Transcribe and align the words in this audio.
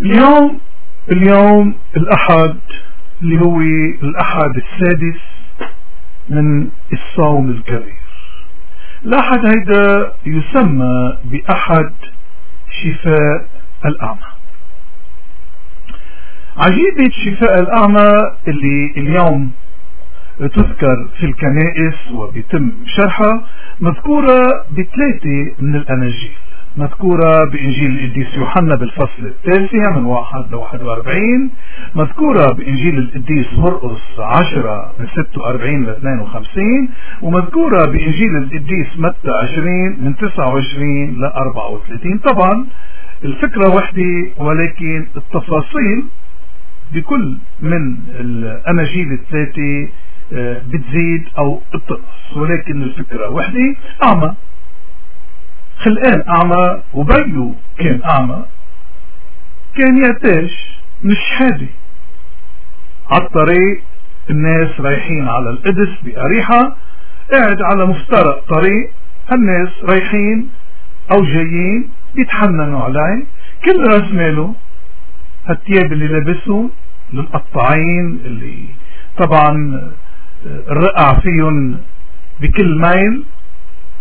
اليوم 0.00 0.60
اليوم 1.12 1.74
الأحد 1.96 2.56
اللي 3.22 3.40
هو 3.40 3.60
الأحد 4.02 4.56
السادس 4.56 5.20
من 6.28 6.68
الصوم 6.92 7.50
الكبير. 7.50 7.98
الأحد 9.04 9.46
هيدا 9.46 10.12
يسمى 10.26 11.18
بأحد 11.24 11.92
شفاء 12.70 13.48
الأعمى. 13.86 14.28
عجيبة 16.56 17.10
شفاء 17.10 17.60
الأعمى 17.60 18.12
اللي 18.48 18.92
اليوم 18.96 19.50
تذكر 20.38 21.08
في 21.20 21.26
الكنائس 21.26 22.10
وبيتم 22.12 22.72
شرحها 22.86 23.44
مذكورة 23.80 24.42
بثلاثة 24.70 25.54
من 25.58 25.74
الأناجيل. 25.76 26.32
مذكورة 26.76 27.44
بإنجيل 27.52 27.98
القديس 27.98 28.34
يوحنا 28.34 28.74
بالفصل 28.76 29.22
التاسع 29.26 29.96
من 29.96 30.04
واحد 30.04 30.44
ل 30.50 30.54
41 30.54 31.50
مذكورة 31.94 32.52
بإنجيل 32.52 32.98
القديس 32.98 33.46
مرقس 33.56 34.00
10 34.18 34.92
من 35.00 35.06
46 35.06 35.84
ل 35.84 35.88
52 35.88 36.88
ومذكورة 37.22 37.84
بإنجيل 37.86 38.36
القديس 38.36 38.86
متى 38.98 39.30
20 39.42 40.04
من 40.04 40.16
29 40.16 41.20
ل 41.20 41.24
34 41.24 42.18
طبعا 42.18 42.66
الفكرة 43.24 43.74
وحدة 43.74 44.30
ولكن 44.38 45.06
التفاصيل 45.16 46.04
بكل 46.94 47.36
من 47.60 47.96
الأناجيل 48.20 49.12
الثلاثة 49.12 49.88
آه، 50.32 50.62
بتزيد 50.68 51.24
أو 51.38 51.60
بتنقص 51.74 52.36
ولكن 52.36 52.82
الفكرة 52.82 53.30
وحدة. 53.30 53.76
أعمى 54.04 54.34
خلقان 55.78 56.22
أعمى 56.28 56.82
وبيو 56.94 57.54
كان 57.78 58.00
أعمى 58.04 58.44
كان 59.76 60.04
يعتاش 60.04 60.78
مش 61.04 61.30
حادي 61.38 61.68
على 63.10 63.24
الطريق 63.24 63.82
الناس 64.30 64.80
رايحين 64.80 65.28
على 65.28 65.50
القدس 65.50 65.88
بأريحة 66.04 66.76
قاعد 67.32 67.62
على 67.62 67.86
مفترق 67.86 68.44
طريق 68.48 68.90
الناس 69.32 69.68
رايحين 69.82 70.50
أو 71.12 71.24
جايين 71.24 71.90
بيتحننوا 72.14 72.80
عليه 72.80 73.24
كل 73.64 73.88
راس 73.88 74.12
ماله 74.12 74.54
هالتياب 75.46 75.92
اللي 75.92 76.06
لابسهم 76.06 76.70
المقطعين 77.12 78.20
اللي 78.24 78.64
طبعا 79.18 79.80
الرقع 80.46 81.20
فيهم 81.20 81.76
بكل 82.40 82.78
ميل. 82.80 83.24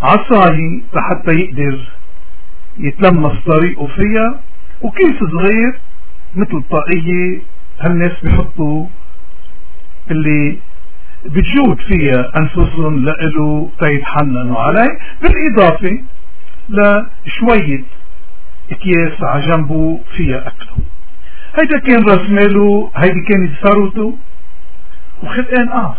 عصاي 0.01 0.83
لحتى 0.93 1.31
يقدر 1.31 1.79
يتلمس 2.77 3.33
طريقه 3.45 3.87
فيها 3.87 4.39
وكيس 4.81 5.15
صغير 5.31 5.79
مثل 6.35 6.63
طاقية 6.71 7.39
هالناس 7.79 8.11
بيحطوا 8.23 8.85
اللي 10.11 10.57
بتجود 11.25 11.77
فيها 11.87 12.31
أنفسهم 12.37 13.05
لإله 13.05 13.69
تيتحننوا 13.79 14.59
عليه 14.59 14.99
بالإضافة 15.21 16.03
لشوية 16.69 17.83
أكياس 18.71 19.23
على 19.23 19.47
جنبه 19.47 19.99
فيها 20.17 20.37
أكله. 20.47 20.77
هيدا 21.59 21.79
كان 21.79 22.03
راس 22.09 22.29
ماله 22.29 22.91
هيدي 22.95 23.21
كانت 23.21 23.51
ثروته 23.63 24.17
وخلقان 25.23 25.69
آه 25.69 25.95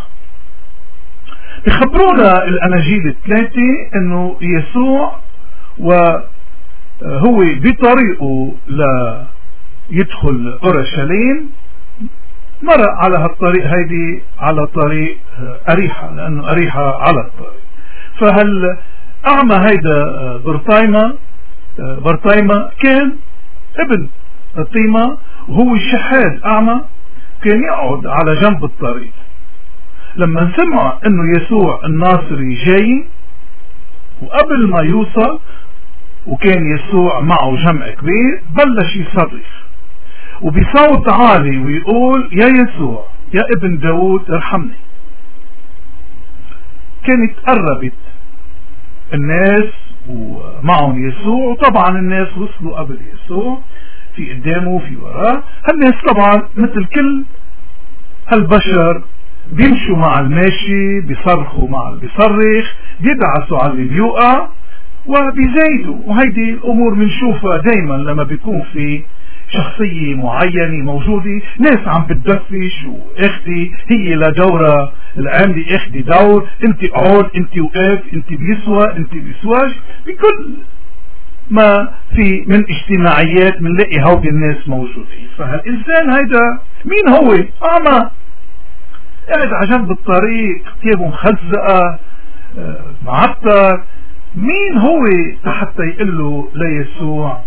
بخبرونا 1.66 2.44
الأناجيل 2.44 3.06
الثلاثة 3.08 3.90
أنه 3.94 4.36
يسوع 4.40 5.16
وهو 5.78 6.22
بطريقه 7.38 8.54
ليدخل 9.90 10.58
أورشليم. 10.64 11.50
مرق 12.62 12.90
على 12.90 13.18
هالطريق 13.18 13.66
هيدي 13.66 14.22
على 14.38 14.66
طريق 14.66 15.18
أريحة 15.70 16.14
لأنه 16.14 16.50
أريحة 16.50 17.02
على 17.02 17.20
الطريق. 17.20 17.62
فهل 18.20 18.78
أعمى 19.26 19.54
هيدا 19.54 20.36
برطايمة 20.36 21.14
برطايمة 21.78 22.70
كان 22.80 23.16
ابن 23.78 24.08
الطيمة 24.58 25.18
وهو 25.48 25.76
شحاد 25.76 26.40
أعمى 26.44 26.80
كان 27.42 27.62
يقعد 27.64 28.06
على 28.06 28.34
جنب 28.34 28.64
الطريق. 28.64 29.12
لما 30.18 30.52
سمع 30.56 30.98
إنه 31.06 31.38
يسوع 31.38 31.80
الناصري 31.84 32.54
جاي 32.54 33.06
وقبل 34.22 34.68
ما 34.68 34.80
يوصل 34.82 35.40
وكان 36.26 36.76
يسوع 36.76 37.20
معه 37.20 37.56
جمع 37.56 37.88
كبير 37.88 38.42
بلش 38.50 38.96
يصرخ. 38.96 39.64
وبصوت 40.42 41.12
عالي 41.12 41.58
ويقول 41.58 42.28
يا 42.32 42.46
يسوع 42.46 43.06
يا 43.34 43.42
ابن 43.56 43.78
داود 43.78 44.30
ارحمني. 44.30 44.76
كانت 47.06 47.38
قربت 47.46 47.92
الناس 49.14 49.72
ومعهم 50.08 51.08
يسوع. 51.08 51.44
وطبعا 51.50 51.98
الناس 51.98 52.28
وصلوا 52.38 52.78
قبل 52.78 52.98
يسوع. 53.14 53.58
في 54.16 54.32
قدامه 54.32 54.68
وفي 54.68 54.96
وراه. 54.96 55.42
هالناس 55.68 55.94
طبعا 56.08 56.48
مثل 56.56 56.84
كل 56.84 57.24
هالبشر 58.32 59.02
بيمشوا 59.52 59.96
مع 59.96 60.20
الماشي 60.20 61.00
بيصرخوا 61.00 61.68
مع 61.68 61.88
اللي 61.88 62.00
بيصرخ 62.00 62.72
بيدعسوا 63.00 63.58
على 63.58 63.72
اللي 63.72 63.84
بيوقع 63.84 64.48
وبيزايدوا 65.06 65.96
وهيدي 66.06 66.50
الأمور 66.50 66.94
بنشوفها 66.94 67.56
دايما 67.58 67.94
لما 67.94 68.22
بيكون 68.22 68.62
في 68.72 69.02
شخصية 69.48 70.14
معينة 70.14 70.84
موجودة 70.84 71.40
ناس 71.58 71.78
عم 71.88 72.06
بتدفش 72.06 72.84
وأختي 72.86 73.70
هي 73.88 74.14
لدورة 74.14 74.92
العاملة 75.18 75.76
اخدي 75.76 76.02
دور 76.02 76.48
انت 76.64 76.84
اقعد 76.84 77.26
انت 77.36 77.58
وقف 77.58 78.00
انت 78.14 78.32
بيسوى 78.32 78.96
انت 78.96 79.12
بيسواش. 79.12 79.72
بكل 80.06 80.50
ما 81.50 81.88
في 82.16 82.44
من 82.46 82.64
اجتماعيات 82.70 83.58
بنلاقي 83.62 84.02
هودي 84.02 84.28
الناس 84.28 84.68
موجودين. 84.68 85.28
فهالإنسان 85.38 86.10
هيدا 86.10 86.58
مين 86.84 87.08
هو؟ 87.08 87.44
أعمى. 87.64 88.10
قاعد 89.34 89.52
على 89.52 89.66
جنب 89.66 89.90
الطريق 89.90 90.62
ثيابه 90.82 91.08
مخزقة 91.08 91.98
آه، 92.58 92.80
معطر. 93.06 93.82
مين 94.36 94.78
هو 94.78 95.00
حتى 95.52 95.82
يقول 95.82 96.18
له 96.18 96.48
ليسوع 96.54 97.40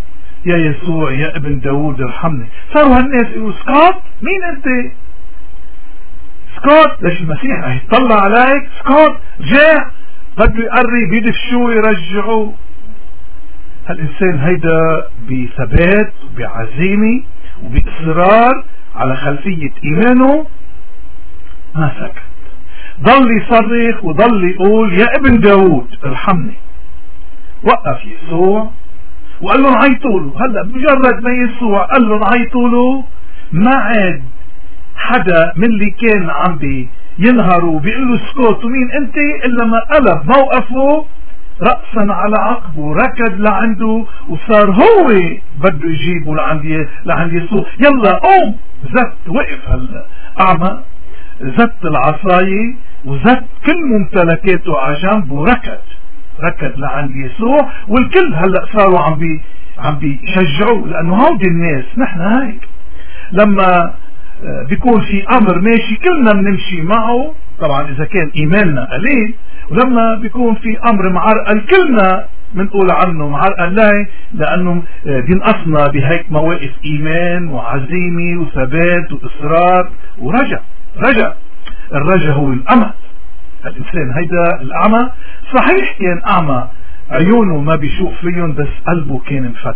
يا 0.46 0.58
يسوع 0.58 1.12
يا 1.12 1.36
ابن 1.38 1.59
داوود 1.59 2.02
ارحمني. 2.02 2.46
صاروا 2.74 2.97
هالناس 2.97 3.28
يقولوا 3.28 3.52
سكوت 3.52 4.02
مين 4.22 4.44
أنت؟ 4.56 4.92
سكوت 6.56 7.03
ليش 7.03 7.22
المسيح 7.22 7.64
رح 7.64 7.75
يطلع 7.84 8.16
عليك؟ 8.24 8.69
سكوت 8.80 9.18
جاع 9.40 9.92
بده 10.38 10.63
يقرب 10.63 11.13
يدفشوه 11.13 11.74
يرجعوه 11.74 12.53
هالإنسان 13.88 14.40
هيدا 14.40 15.03
بثبات 15.30 16.13
وبعزيمة 16.25 17.24
وبإصرار 17.63 18.63
على 18.96 19.16
خلفية 19.16 19.72
إيمانه. 19.84 20.46
ما 21.76 21.92
سكت. 22.00 22.24
ضل 23.02 23.38
يصرخ 23.38 24.04
وضل 24.06 24.44
يقول 24.44 24.94
يا 24.94 25.08
ابن 25.16 25.40
داود 25.40 25.88
ارحمني. 26.06 26.58
وقف 27.64 28.00
يسوع 28.06 28.72
وقال 29.42 29.64
لهم 29.64 29.76
عيطوا 29.76 30.20
له 30.20 30.34
هلا 30.40 30.64
مجرد 30.64 31.24
ما 31.24 31.31
يسوع 31.31 31.86
قال 31.86 32.10
لهم 32.10 32.24
عيطوا 32.24 32.70
له 32.70 33.04
ما 33.52 33.76
عاد 33.76 34.24
حدا 34.96 35.54
من 35.56 35.64
اللي 35.64 35.92
كان 35.92 36.30
عم 36.30 36.88
ينهروا 37.20 37.80
بيقول 37.80 38.08
له 38.08 38.16
اسكت. 38.16 38.66
ومين 38.66 38.92
انت؟ 38.92 39.18
إلا 39.18 39.66
ما 39.66 39.80
قلب 39.80 40.22
موقفه 40.26 41.06
رأسا 41.62 42.14
على 42.14 42.36
عقبه 42.40 42.94
ركض 42.94 43.40
لعنده 43.40 44.06
وصار 44.30 44.72
هو 44.72 45.08
بده 45.60 45.90
يجيبه 45.90 46.36
لعند 46.36 46.88
لعند 47.06 47.34
يسوع. 47.34 47.66
يلا 47.80 48.12
قوم 48.12 48.57
زت 48.84 49.13
وقف 49.28 49.69
هلا. 49.69 50.06
أعمى 50.40 50.80
زت 51.42 51.86
العصاية 51.86 52.76
وزت 53.06 53.44
كل 53.66 53.86
ممتلكاته 53.86 54.80
على 54.80 54.96
جنب 54.96 55.32
وركض. 55.32 55.80
ركض 56.44 56.80
لعند 56.80 57.12
يسوع 57.16 57.72
والكل 57.88 58.34
هلأ 58.36 58.66
صاروا 58.74 59.00
عم 59.00 59.16
بي 59.16 59.42
عم 59.80 59.96
بيشجعوه 59.96 60.88
لأنه 60.88 61.16
هودي 61.16 61.48
الناس 61.48 61.86
نحن 61.98 62.22
هيك. 62.22 62.68
لما 63.32 63.94
آه، 64.44 64.64
بيكون 64.70 65.02
في 65.02 65.24
أمر 65.38 65.62
ماشي 65.62 65.96
كلنا 65.96 66.32
بنمشي 66.32 66.82
معه 66.82 67.34
طبعا 67.60 67.88
إذا 67.92 68.06
كان 68.06 68.32
إيماننا 68.36 68.86
قليل 68.94 69.34
ولما 69.72 70.16
بيكون 70.22 70.56
في 70.56 70.78
أمر 70.90 71.10
معرقل 71.10 71.62
كلنا 71.62 72.26
بنقول 72.54 72.92
عنه 72.92 73.28
معرقل 73.30 73.76
لا 73.76 73.92
لأنه 74.34 74.84
آه، 75.08 75.20
بينقصنا 75.20 75.88
بهيك 75.88 76.32
مواقف 76.32 76.72
إيمان 76.86 77.48
وعزيمة 77.48 78.42
وثبات 78.42 79.12
وإصرار 79.12 79.90
ورجع 80.20 80.60
رجع 80.98 81.34
الرجا 81.94 82.32
هو 82.32 82.54
الأمى 82.54 82.92
الإنسان 83.66 84.12
هيدا 84.12 84.62
الأعمى. 84.62 85.10
صحيح 85.56 85.98
كان 86.00 86.22
أعمى. 86.28 86.68
عيونه 87.12 87.58
ما 87.58 87.76
بيشوف 87.76 88.14
فيهم 88.22 88.54
بس 88.54 88.68
قلبه 88.88 89.20
كان 89.20 89.44
مفتح. 89.50 89.76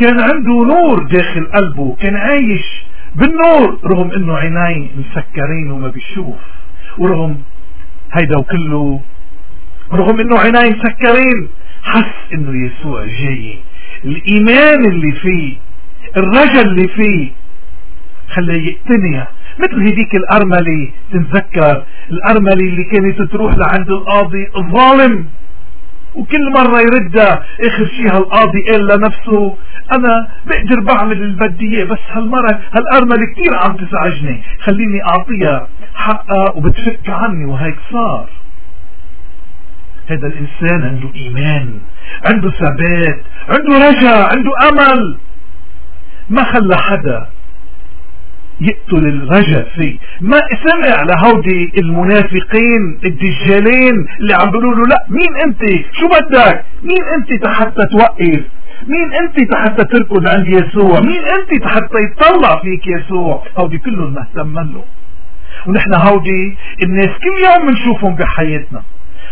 كان 0.00 0.20
عنده 0.20 0.64
نور 0.64 1.02
داخل 1.02 1.46
قلبه. 1.46 1.96
كان 2.00 2.16
عايش 2.16 2.84
بالنور. 3.14 3.78
رغم 3.84 4.10
إنه 4.10 4.36
عيني 4.36 4.90
مسكرين 4.96 5.70
وما 5.70 5.88
بيشوف. 5.88 6.36
ورغم 6.98 7.42
هيدا 8.12 8.38
وكله. 8.38 9.00
رغم 9.92 10.20
إنه 10.20 10.38
عيني 10.38 10.70
مسكرين. 10.70 11.48
حس 11.82 12.32
إنه 12.32 12.66
يسوع 12.66 13.04
جاي. 13.04 13.58
الإيمان 14.04 14.84
اللي 14.84 15.12
فيه 15.12 15.56
الرجل 16.16 16.60
اللي 16.60 16.88
فيه 16.88 17.30
خلاه 18.28 18.54
يقتنع 18.54 19.26
مثل 19.62 19.82
هذيك 19.82 20.14
الأرملة 20.14 20.90
تنذكر 21.12 21.84
الأرملة 22.10 22.52
اللي 22.68 22.84
كانت 22.84 23.22
تروح 23.32 23.54
لعند 23.54 23.90
القاضي 23.90 24.48
الظالم 24.56 25.26
وكل 26.14 26.52
مرة 26.52 26.80
يردها 26.80 27.42
آخر 27.66 27.86
شيء 27.86 28.16
هالقاضي 28.16 28.62
قال 28.72 28.86
لنفسه 28.86 29.56
أنا 29.92 30.28
بقدر 30.46 30.80
بعمل 30.80 31.12
اللي 31.22 31.36
بدي 31.48 31.76
إياه 31.76 31.84
بس 31.84 31.98
هالمرة 32.12 32.60
هالأرملة 32.72 33.26
كثير 33.32 33.56
عم 33.56 33.76
تزعجني 33.76 34.42
خليني 34.60 35.04
أعطيها 35.04 35.68
حقها 35.94 36.50
وبتفك 36.50 37.08
عني. 37.08 37.44
وهيك 37.44 37.76
صار. 37.92 38.28
هذا 40.06 40.26
الإنسان 40.26 40.82
عنده 40.82 41.14
إيمان 41.14 41.78
عنده 42.26 42.50
ثبات 42.50 43.20
عنده 43.48 43.88
رجاء 43.88 44.36
عنده 44.36 44.50
أمل. 44.68 45.18
ما 46.30 46.44
خلى 46.44 46.76
حدا 46.76 47.26
يقتل 48.60 49.06
الرجل 49.08 49.66
فيه. 49.74 49.96
ما 50.20 50.40
سمع 50.64 51.02
لهودي 51.02 51.72
المنافقين 51.78 52.98
الدجالين 53.04 54.06
اللي 54.20 54.34
عم 54.34 54.50
بيقولوا 54.50 54.74
له 54.74 54.82
لا 54.82 55.06
مين 55.08 55.36
أنت؟ 55.46 55.62
شو 55.92 56.08
بدك؟ 56.08 56.64
مين 56.82 57.02
أنت 57.16 57.46
حتى 57.46 57.82
توقف؟ 57.92 58.42
مين 58.86 59.12
أنت 59.22 59.54
حتى 59.54 59.84
تركض 59.84 60.28
عند 60.28 60.48
يسوع؟ 60.48 61.00
مين 61.00 61.22
أنت 61.24 61.64
حتى 61.66 61.98
يطلع 62.04 62.60
فيك 62.62 62.86
يسوع؟ 62.86 63.44
هودي 63.58 63.78
كلهم 63.78 64.14
مهتم 64.14 64.54
له. 64.54 64.84
ونحن 65.66 65.94
هودي 65.94 66.56
الناس 66.82 67.08
كل 67.08 67.44
يوم 67.44 67.66
بنشوفهم 67.66 68.14
بحياتنا. 68.14 68.82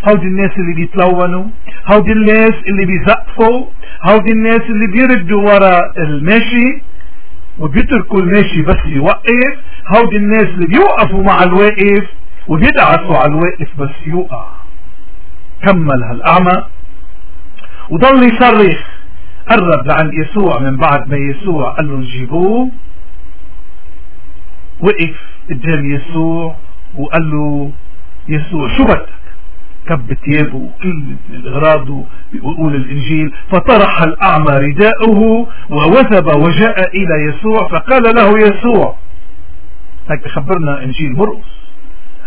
هودي 0.08 0.26
الناس 0.26 0.50
اللي 0.58 0.74
بيتلونوا 0.74 1.44
هودي 1.86 2.12
الناس 2.12 2.52
اللي 2.68 2.84
بيزقفوا 2.86 3.66
هودي 4.02 4.32
الناس 4.32 4.60
اللي 4.60 4.86
بيردوا 4.86 5.42
ورا 5.42 5.80
الماشي 5.98 6.82
وبيتركوا 7.58 8.20
الماشي 8.20 8.62
بس 8.62 8.86
يوقف. 8.86 9.58
هودي 9.96 10.16
الناس 10.16 10.44
اللي 10.44 10.66
بيوقفوا 10.66 11.22
مع 11.22 11.42
الواقف 11.42 12.06
وبيدعسوا 12.48 13.16
على 13.16 13.32
الواقف 13.32 13.68
بس 13.78 14.06
يوقع. 14.06 14.48
كمل 15.62 16.02
هالأعمى. 16.02 16.64
وضل 17.90 18.22
يصرخ. 18.22 18.78
قرب 19.50 19.86
لعند 19.86 20.14
يسوع 20.14 20.58
من 20.58 20.76
بعد 20.76 21.10
ما 21.10 21.16
يسوع 21.16 21.70
قال 21.70 21.88
لهم 21.88 22.00
جيبوه. 22.00 22.70
وقف 24.80 25.16
قدام 25.50 25.90
يسوع 25.90 26.56
وقال 26.96 27.30
له 27.30 27.72
يسوع 28.28 28.76
شو 28.76 28.84
بدك؟ 28.84 29.08
كب 29.88 30.14
ثيابه 30.24 30.56
وكل 30.56 31.02
إغراضه 31.46 32.04
بيقول 32.32 32.74
الإنجيل 32.74 33.32
فطرح 33.52 34.02
الأعمى 34.02 34.52
رداءه 34.68 35.46
ووثب 35.70 36.26
وجاء 36.26 36.96
إلى 36.96 37.24
يسوع 37.28 37.68
فقال 37.68 38.02
له 38.16 38.38
يسوع 38.38 38.96
هيك 40.10 40.28
خبرنا 40.28 40.82
إنجيل 40.84 41.16
مرقس 41.16 41.58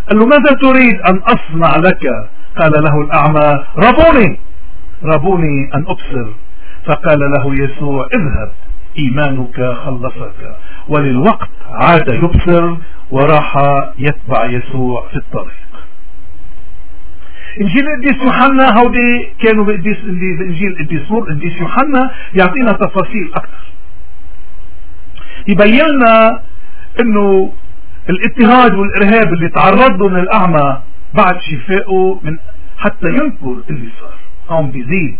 قال 0.09 0.19
له 0.19 0.25
ماذا 0.25 0.53
تريد 0.61 1.01
أن 1.01 1.17
أصنع 1.17 1.75
لك؟ 1.75 2.07
قال 2.59 2.71
له 2.83 3.01
الأعمى 3.01 3.63
ربوني. 3.77 4.39
ربوني 5.03 5.69
أن 5.75 5.85
أبصر. 5.87 6.29
فقال 6.85 7.19
له 7.19 7.55
يسوع 7.63 8.07
اذهب 8.13 8.51
إيمانك 8.97 9.73
خلصك 9.85 10.55
وللوقت 10.89 11.49
عاد 11.71 12.07
يبصر 12.07 12.75
وراح 13.11 13.55
يتبع 13.97 14.45
يسوع 14.45 15.07
في 15.11 15.15
الطريق. 15.15 15.70
إنجيل 17.61 17.87
القديس 17.87 18.23
يوحنا 18.23 18.79
هودي 18.79 19.29
كانوا 19.43 19.65
بقديس 19.65 19.97
بانجيل 20.01 20.71
القديس 20.71 21.11
القديس 21.11 21.57
يوحنا 21.61 22.11
يعطينا 22.35 22.71
تفاصيل 22.71 23.31
أكثر. 23.33 23.61
يبين 25.47 25.85
لنا 25.85 26.39
إنه 26.99 27.53
الاضطهاد 28.09 28.73
والإرهاب 28.73 29.33
اللي 29.33 29.49
تعرض 29.49 30.01
لهم 30.01 30.15
الأعمى 30.15 30.81
بعد 31.13 31.39
شفائه 31.41 32.19
من 32.23 32.37
حتى 32.77 33.07
ينكر 33.07 33.63
اللي 33.69 33.89
صار 33.99 34.13
هون 34.49 34.71
بيزيد 34.71 35.17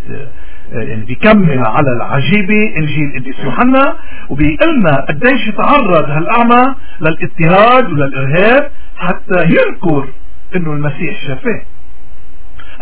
يعني 0.71 1.05
بيكمل 1.05 1.59
على 1.65 1.91
العجيبة 1.91 2.75
إنجيل 2.77 3.11
القديس 3.15 3.39
يوحنا 3.39 3.95
وبيقلنا 4.29 5.05
قديش 5.09 5.45
تعرض 5.57 6.09
هالأعمى 6.09 6.75
للاضطهاد 7.01 7.91
وللإرهاب 7.91 8.71
حتى 8.97 9.43
ينكر 9.43 10.07
إنه 10.55 10.73
المسيح 10.73 11.21
شفاه. 11.27 11.61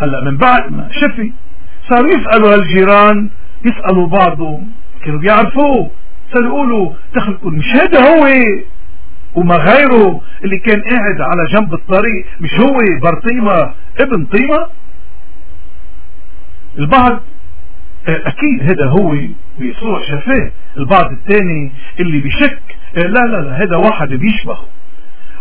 هلا 0.00 0.20
من 0.20 0.36
بعد 0.36 0.72
ما 0.72 0.88
شفي 0.92 1.32
صاروا 1.88 2.10
يسألوا 2.10 2.54
هالجيران 2.54 3.30
يسألوا 3.64 4.06
بعضهم 4.06 4.68
كانوا 5.04 5.18
بيعرفوه. 5.20 5.90
صاروا 6.34 6.48
يقولوا 6.48 6.92
تخلقوا 7.14 7.50
مش 7.50 7.66
هذا 7.74 8.00
هو 8.00 8.28
وما 9.34 9.56
غيره 9.56 10.20
اللي 10.44 10.58
كان 10.58 10.80
قاعد 10.82 11.20
على 11.20 11.44
جنب 11.52 11.74
الطريق 11.74 12.26
مش 12.40 12.54
هو 12.60 12.78
برطيمة 13.02 13.72
ابن 14.00 14.24
طيمة. 14.24 14.66
البعض 16.78 17.20
آه، 18.08 18.20
أكيد 18.28 18.62
هذا 18.62 18.86
هو 18.88 19.16
ويسوع 19.60 20.00
شفاه 20.02 20.50
البعض 20.76 21.12
الثاني 21.12 21.72
اللي 22.00 22.20
بيشك 22.20 22.58
آه، 22.96 23.00
لا 23.00 23.20
لا 23.20 23.36
لا 23.36 23.62
هذا 23.62 23.76
واحد 23.76 24.08
بيشبهه. 24.08 24.64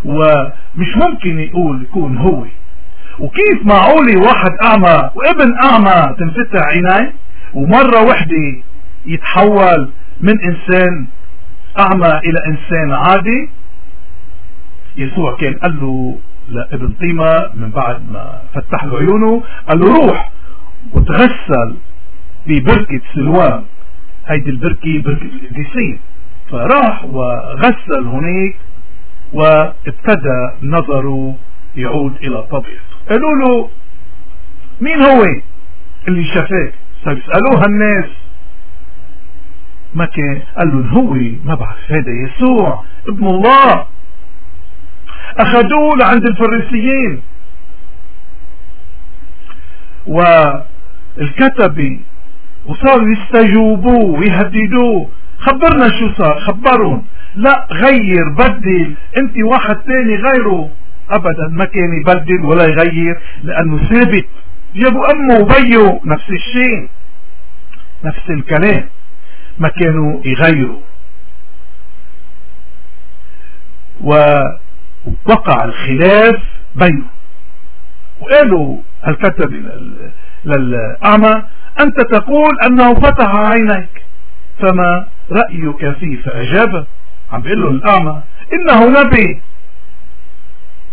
ومش 0.06 0.98
ممكن 0.98 1.40
يقول 1.40 1.82
يكون 1.82 2.18
هو. 2.18 2.46
وكيف 3.20 3.66
معقولي 3.66 4.16
واحد 4.16 4.52
أعمى 4.64 5.10
وابن 5.16 5.54
أعمى 5.64 6.16
تنفتح 6.20 6.66
عينيه 6.68 7.14
ومرة 7.54 8.02
وحدة 8.04 8.62
يتحول 9.06 9.90
من 10.22 10.34
إنسان 10.42 11.08
أعمى 11.80 12.18
إلى 12.18 12.40
إنسان 12.48 12.92
عادي 12.92 13.50
يسوع 14.98 15.38
كان 15.38 15.54
قال 15.54 15.80
له 15.82 16.18
لابن 16.50 16.92
طيمة 16.92 17.50
من 17.56 17.70
بعد 17.70 18.12
ما 18.12 18.42
فتح 18.54 18.84
له 18.84 18.98
عيونه 18.98 19.44
قال 19.70 19.80
له 19.80 19.86
روح 20.06 20.32
وتغسل 20.94 21.76
ببركة 22.48 23.02
سلوان. 23.16 23.64
هيدي 24.28 24.50
البركة 24.50 25.02
بركة 25.06 25.22
القديسين. 25.26 26.00
فراح 26.52 27.06
وغسل 27.06 28.08
هناك 28.08 28.56
وابتدى 29.34 30.50
نظره 30.64 31.36
يعود 31.76 32.16
إلى 32.16 32.44
طبيعته 32.44 32.84
قالوا 33.10 33.36
له 33.36 33.70
مين 34.82 35.02
هو 35.02 35.24
اللي 36.08 36.24
شافاك؟ 36.24 36.74
سألوها 37.04 37.66
الناس. 37.66 38.10
ما 39.94 40.06
كان 40.06 40.42
قال 40.58 40.68
لهم 40.68 40.88
هو 40.90 41.14
ما 41.44 41.56
بعرف 41.56 41.92
هذا 41.92 42.12
يسوع 42.12 42.84
ابن 43.10 43.28
الله. 43.28 43.86
أخذوه 45.38 45.98
لعند 45.98 46.26
الفريسيين. 46.26 47.22
والكتبة 51.18 52.00
وصاروا 52.66 53.08
يستجوبوه 53.12 54.20
ويهددوه. 54.20 55.10
خبرنا 55.40 55.90
شو 56.00 56.14
صار؟ 56.18 56.40
خبرهم. 56.40 57.06
لا 57.36 57.68
غير 57.72 58.30
بدل 58.38 58.96
انت 59.18 59.36
واحد 59.44 59.76
تاني 59.76 60.16
غيره. 60.16 60.70
ابدا 61.10 61.48
ما 61.52 61.66
كان 61.66 61.94
يبدل 62.02 62.46
ولا 62.46 62.64
يغير 62.64 63.22
لأنه 63.44 63.78
ثابت. 63.78 64.26
جابوا 64.76 65.12
أمه 65.12 65.40
وبيه 65.40 66.00
نفس 66.06 66.30
الشيء 66.30 66.90
نفس 68.04 68.30
الكلام. 68.30 68.90
ما 69.60 69.70
كانوا 69.70 70.22
يغيروا. 70.26 70.80
ووقع 74.02 75.64
الخلاف 75.64 76.44
بينهم. 76.76 77.08
وقالوا 78.22 78.78
الكتب 79.08 79.54
للأعمى 80.46 81.44
أنت 81.80 82.02
تقول 82.02 82.60
أنه 82.66 82.94
فتح 82.94 83.36
عينيك. 83.36 84.04
فما 84.60 85.08
رأيك 85.32 85.98
فيه؟ 85.98 86.22
فأجاب. 86.22 86.88
عم 87.32 87.42
بيقول 87.42 87.62
له 87.62 87.70
الأعمى 87.70 88.22
إنه 88.54 89.02
نبي. 89.02 89.42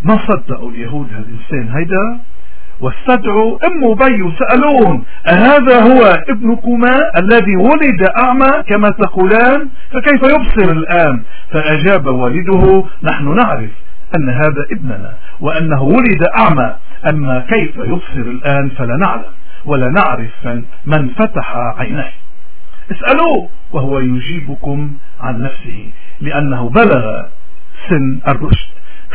ما 0.03 0.17
صدقوا 0.27 0.71
اليهود 0.71 1.07
هالإنسان 1.13 1.75
هيدا 1.75 2.19
واستدعوا 2.79 3.57
أم 3.67 3.83
وبي 3.83 4.21
وسألوهم 4.21 5.03
أهذا 5.27 5.81
هو 5.81 6.23
ابنكما 6.29 7.11
الذي 7.17 7.55
ولد 7.55 8.03
أعمى 8.17 8.63
كما 8.67 8.89
تقولان؟ 8.89 9.69
فكيف 9.91 10.23
يبصر 10.23 10.71
الآن؟ 10.71 11.21
فأجاب 11.51 12.05
والده 12.05 12.83
نحن 13.03 13.35
نعرف 13.35 13.69
أن 14.15 14.29
هذا 14.29 14.65
ابننا 14.71 15.13
وأنه 15.41 15.81
ولد 15.81 16.23
أعمى 16.37 16.75
أما 17.09 17.45
كيف 17.49 17.75
يبصر 17.77 18.29
الآن 18.31 18.69
فلا 18.69 18.97
نعلم 18.97 19.31
ولا 19.65 19.89
نعرف 19.89 20.61
من 20.85 21.09
فتح 21.09 21.55
عينيه. 21.55 22.13
اسألوه 22.91 23.49
وهو 23.71 23.99
يجيبكم 23.99 24.91
عن 25.19 25.41
نفسه 25.41 25.89
لأنه 26.21 26.69
بلغ 26.69 27.23
سن 27.89 28.19
الرشد. 28.27 28.69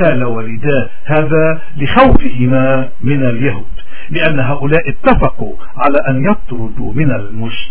قال 0.05 0.25
والداه 0.25 0.89
هذا 1.05 1.61
لخوفهما 1.77 2.89
من 3.03 3.25
اليهود 3.25 3.65
لأن 4.11 4.41
هؤلاء 4.41 4.89
اتفقوا 4.89 5.55
على 5.77 5.99
أن 6.09 6.25
يطردوا 6.25 6.93
من 6.95 7.09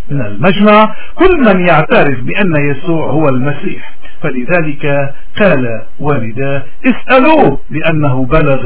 من 0.10 0.22
المجمع 0.22 0.96
كل 1.16 1.46
من 1.46 1.68
يعترف 1.68 2.20
بأن 2.20 2.56
يسوع 2.70 3.12
هو 3.12 3.30
المسيح. 3.30 3.94
فلذلك 4.24 5.14
قال 5.40 5.82
والداه 6.00 6.64
اسألوه 6.86 7.60
لأنه 7.70 8.26
بلغ 8.26 8.64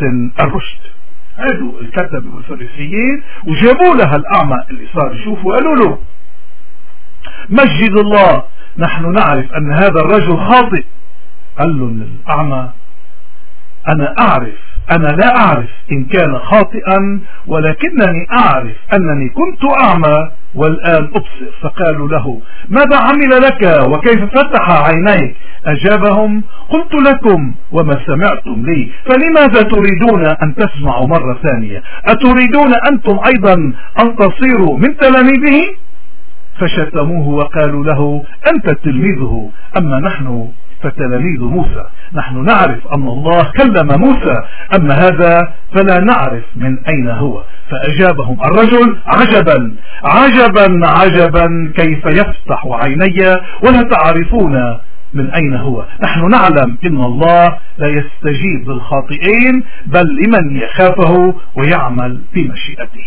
سن 0.00 0.30
الرشد. 0.40 0.78
هادوا 1.38 1.80
الكتب 1.80 2.34
والفريسيين 2.34 3.22
وجابوا 3.46 3.94
لها 3.94 4.16
الأعمى 4.16 4.56
اللي 4.70 4.86
صار 4.94 5.14
يشوف 5.14 5.44
وقالوا 5.44 5.76
له 5.76 5.98
مجد 7.48 7.96
الله 7.96 8.42
نحن 8.78 9.12
نعرف 9.12 9.52
أن 9.52 9.72
هذا 9.72 10.00
الرجل 10.00 10.36
خاطئ. 10.36 10.84
قال 11.58 11.78
له 11.78 11.86
الأعمى 11.86 12.70
أنا 13.88 14.14
أعرف 14.18 14.54
أنا 14.90 15.06
لا 15.06 15.36
أعرف 15.36 15.68
إن 15.92 16.04
كان 16.04 16.38
خاطئا 16.38 17.20
ولكنني 17.46 18.26
أعرف 18.32 18.72
أنني 18.94 19.28
كنت 19.28 19.62
أعمى 19.80 20.30
والآن 20.54 21.04
أبصر. 21.04 21.52
فقالوا 21.62 22.08
له 22.08 22.40
ماذا 22.68 22.96
عمل 22.96 23.42
لك 23.42 23.86
وكيف 23.88 24.24
فتح 24.24 24.70
عينيك؟ 24.70 25.36
أجابهم 25.66 26.42
قلت 26.68 26.94
لكم 26.94 27.54
وما 27.72 27.98
سمعتم 28.06 28.62
لي 28.66 28.90
فلماذا 29.04 29.62
تريدون 29.62 30.26
أن 30.26 30.54
تسمعوا 30.54 31.06
مرة 31.06 31.38
ثانية؟ 31.42 31.82
أتريدون 32.04 32.74
أنتم 32.90 33.20
أيضا 33.26 33.54
أن 34.00 34.16
تصيروا 34.16 34.78
من 34.78 34.96
تلاميذه؟ 34.96 35.62
فشتموه 36.60 37.28
وقالوا 37.28 37.84
له 37.84 38.24
أنت 38.52 38.70
تلميذه 38.70 39.50
أما 39.78 40.00
نحن 40.00 40.48
فتلاميذ 40.82 41.40
موسى. 41.40 41.84
نحن 42.14 42.44
نعرف 42.44 42.86
أن 42.94 43.08
الله 43.08 43.52
كلم 43.56 44.00
موسى. 44.00 44.36
أما 44.76 44.94
هذا 44.94 45.54
فلا 45.74 46.00
نعرف 46.00 46.44
من 46.56 46.78
أين 46.88 47.08
هو. 47.08 47.42
فأجابهم 47.70 48.38
الرجل 48.44 48.96
عجبا. 49.06 49.72
عجبا 50.04 50.86
عجبا 50.86 51.72
كيف 51.76 52.06
يفتح 52.06 52.66
عيني 52.66 53.36
ولا 53.62 53.82
تعرفون 53.82 54.76
من 55.14 55.30
أين 55.30 55.54
هو. 55.54 55.84
نحن 56.02 56.30
نعلم 56.30 56.78
إن 56.84 57.04
الله 57.04 57.58
لا 57.78 57.88
يستجيب 57.88 58.70
للخاطئين 58.70 59.62
بل 59.86 60.04
لمن 60.22 60.56
يخافه 60.56 61.34
ويعمل 61.56 62.20
بمشيئته. 62.34 63.06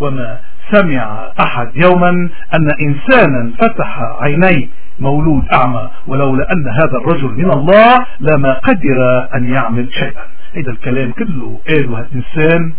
وما 0.00 0.38
سمع 0.70 1.32
أحد 1.40 1.70
يوما 1.76 2.10
أن 2.54 2.68
إنسانا 2.80 3.52
فتح 3.58 4.00
عينيه 4.20 4.68
مولود 5.00 5.42
أعمى 5.52 5.90
ولولا 6.06 6.52
أن 6.52 6.68
هذا 6.68 6.98
الرجل 7.04 7.28
من 7.28 7.50
الله 7.50 8.06
لما 8.20 8.52
قدر 8.52 9.28
أن 9.34 9.52
يعمل 9.52 9.92
شيئا. 9.92 10.24
هذا 10.56 10.70
الكلام 10.70 11.12
كله 11.12 11.60
قاله 11.68 12.00
الإنسان 12.00 12.72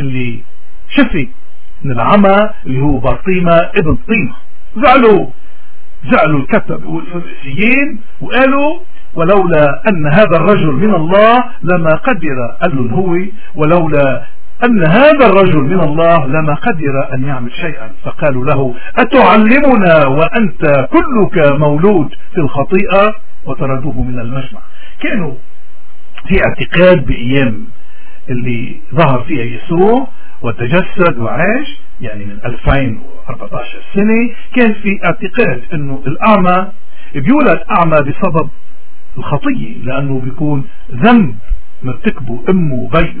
اللي 0.00 0.40
شفي 0.88 1.28
من 1.84 1.90
العمى 1.90 2.50
اللي 2.66 2.80
هو 2.80 2.98
برطيمة 2.98 3.52
ابن 3.52 3.98
طيمة. 4.08 4.34
زعلوا 4.76 5.26
زعلوا 6.04 6.40
الكتب 6.40 6.84
والفريسيين 6.84 8.00
وقالوا 8.20 8.78
ولولا 9.14 9.82
أن 9.88 10.06
هذا 10.06 10.36
الرجل 10.36 10.72
من 10.72 10.94
الله 10.94 11.44
لما 11.62 11.90
قدر 11.90 12.56
قال 12.62 12.76
له 12.76 12.94
هو 12.94 13.16
ولولا 13.54 14.22
أن 14.64 14.86
هذا 14.86 15.26
الرجل 15.26 15.56
من 15.58 15.80
الله 15.80 16.26
لما 16.26 16.54
قدر 16.54 17.14
أن 17.14 17.24
يعمل 17.24 17.52
شيئا 17.52 17.90
فقالوا 18.04 18.44
له 18.46 18.74
أتعلمنا 18.98 20.06
وأنت 20.06 20.88
كلك 20.90 21.52
مولود 21.60 22.08
في 22.34 22.38
الخطيئة؟ 22.40 23.14
وطردوه 23.44 24.02
من 24.02 24.18
المجمع. 24.20 24.60
كانوا 25.00 25.34
في 26.28 26.34
اعتقاد 26.44 27.06
بأيام 27.06 27.64
اللي 28.30 28.76
ظهر 28.94 29.24
فيها 29.28 29.44
يسوع 29.44 30.08
وتجسد 30.42 31.18
وعاش 31.18 31.78
يعني 32.00 32.24
من 32.24 32.38
2014 32.44 33.66
سنة 33.94 34.30
كان 34.56 34.72
في 34.74 35.00
اعتقاد 35.04 35.62
إنه 35.74 36.02
الأعمى 36.06 36.66
بيولد 37.14 37.60
أعمى 37.78 37.96
بسبب 38.00 38.48
الخطية 39.18 39.76
لأنه 39.84 40.20
بيكون 40.24 40.64
ذنب 40.92 41.34
مرتكبه 41.82 42.44
أمه 42.50 42.74
وبيه 42.74 43.14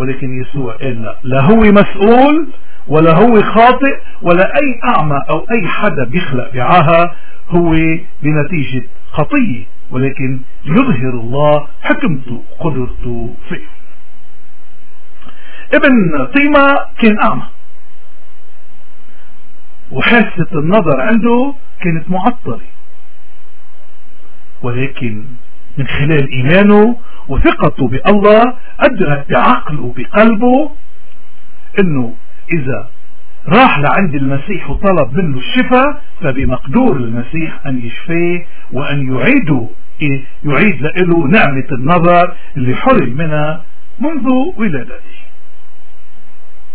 ولكن 0.00 0.40
يسوع 0.40 0.76
قال 0.76 1.02
لا 1.02 1.16
لا 1.22 1.42
هو 1.42 1.60
مسؤول 1.60 2.48
ولا 2.88 3.12
هو 3.14 3.42
خاطئ 3.42 4.00
ولا 4.22 4.44
أي 4.44 4.80
أعمى 4.84 5.20
أو 5.30 5.46
أي 5.50 5.68
حدا 5.68 6.04
بيخلق 6.04 6.52
بعاها 6.54 7.16
هو 7.48 7.70
بنتيجة 8.22 8.82
خطية 9.12 9.64
ولكن 9.90 10.40
يظهر 10.64 11.10
الله 11.10 11.68
حكمته 11.82 12.42
قدرته 12.60 13.34
فيه. 13.48 13.66
ابن 15.74 16.26
طيمة 16.34 16.78
كان 16.98 17.18
أعمى. 17.18 17.46
وحاسة 19.92 20.46
النظر 20.52 21.00
عنده 21.00 21.54
كانت 21.80 22.10
معطلة. 22.10 22.60
ولكن 24.62 25.24
من 25.78 25.86
خلال 25.86 26.32
إيمانه 26.32 26.96
وثقته 27.28 27.88
بالله 27.88 28.54
أدرك 28.80 29.26
بعقله 29.30 29.82
وبقلبه 29.82 30.70
أنه 31.80 32.14
إذا 32.52 32.88
راح 33.48 33.78
لعند 33.78 34.14
المسيح 34.14 34.70
وطلب 34.70 35.18
منه 35.18 35.38
الشفاء 35.38 36.02
فبمقدور 36.20 36.96
المسيح 36.96 37.66
أن 37.66 37.78
يشفيه 37.78 38.46
وأن 38.72 39.12
يعيده 39.14 39.66
يعيد 40.44 40.82
له 40.82 41.26
نعمة 41.26 41.66
النظر 41.72 42.34
اللي 42.56 42.76
حرم 42.76 43.16
منها 43.16 43.64
منذ 44.00 44.26
ولادته. 44.56 45.20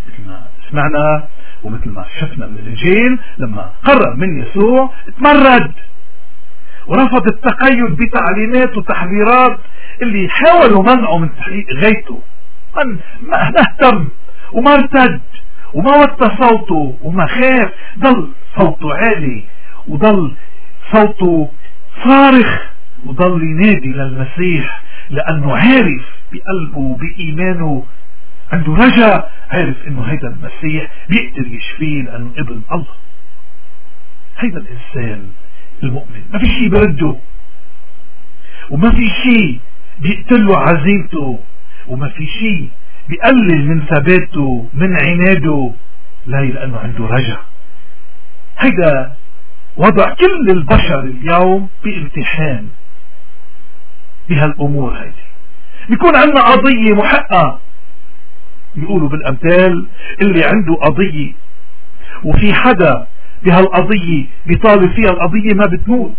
مثل 0.08 0.28
ما 0.28 0.42
سمعنا 0.72 1.28
ومثل 1.64 1.90
ما 1.90 2.06
شفنا 2.20 2.48
من 2.48 2.58
الإنجيل 2.58 3.20
لما 3.38 3.70
قرر 3.84 4.16
من 4.16 4.40
يسوع 4.42 4.92
تمرد 5.18 5.72
ورفض 6.88 7.28
التقيد 7.28 7.98
بتعليمات 7.98 8.78
وتحذيرات 8.78 9.60
اللي 10.02 10.30
حاولوا 10.30 10.84
منعه 10.84 11.18
من 11.18 11.36
تحقيق 11.36 11.66
غايته. 11.84 12.22
ما 13.22 13.60
اهتم 13.60 14.08
وما 14.54 14.74
ارتد 14.74 15.22
وما 15.74 15.96
وطى 15.96 16.30
صوته 16.42 16.98
وما 17.02 17.26
خاف. 17.28 17.72
ضل 18.00 18.30
صوته 18.60 18.96
عالي 18.96 19.44
وضل 19.88 20.34
صوته 20.92 21.50
صارخ 22.04 22.62
وضل 23.06 23.44
ينادي 23.44 23.88
للمسيح 23.88 24.82
لأنه 25.10 25.56
عارف 25.56 26.04
بقلبه 26.32 26.78
وبإيمانه 26.78 27.84
عنده 28.54 28.74
رجاء 28.74 29.32
عارف 29.50 29.76
إنه 29.88 30.02
هيدا 30.02 30.28
المسيح 30.28 30.92
بيقدر 31.10 31.48
يشفيه 31.48 32.02
لأنه 32.02 32.32
ابن 32.38 32.62
الله. 32.72 32.86
هيدا 34.40 34.58
الإنسان. 34.58 35.28
المؤمن. 35.86 36.22
ما 36.34 36.40
في 36.40 36.46
شيء 36.46 36.70
برده 36.70 37.16
وما 38.70 38.92
في 38.92 39.10
شيء 39.24 39.60
بيقتلوا 40.00 40.58
عزيمته 40.58 41.40
وما 41.88 42.10
في 42.10 42.28
شيء 42.28 42.70
بيقلل 43.10 43.66
من 43.66 43.82
ثباته 43.86 44.68
من 44.74 44.98
عناده. 44.98 45.72
لا 46.28 46.38
لأنه 46.42 46.78
عنده 46.78 47.06
رجع 47.06 47.38
هيدا 48.60 49.14
وضع 49.78 50.14
كل 50.14 50.50
البشر 50.50 51.00
اليوم 51.00 51.70
بامتحان 51.84 52.68
بهالأمور 54.30 54.94
هيدي. 54.94 55.26
بيكون 55.90 56.16
عندنا 56.16 56.42
قضية 56.42 56.94
محقة. 56.94 57.60
بيقولوا 58.76 59.10
بالأمثال 59.10 59.88
اللي 60.22 60.44
عنده 60.44 60.74
قضية. 60.76 61.34
وفي 62.24 62.54
حدا 62.54 63.08
بهالقضية 63.46 64.26
بيطالب 64.46 64.92
فيها 64.92 65.10
القضية 65.10 65.54
ما 65.54 65.66
بتموت. 65.66 66.16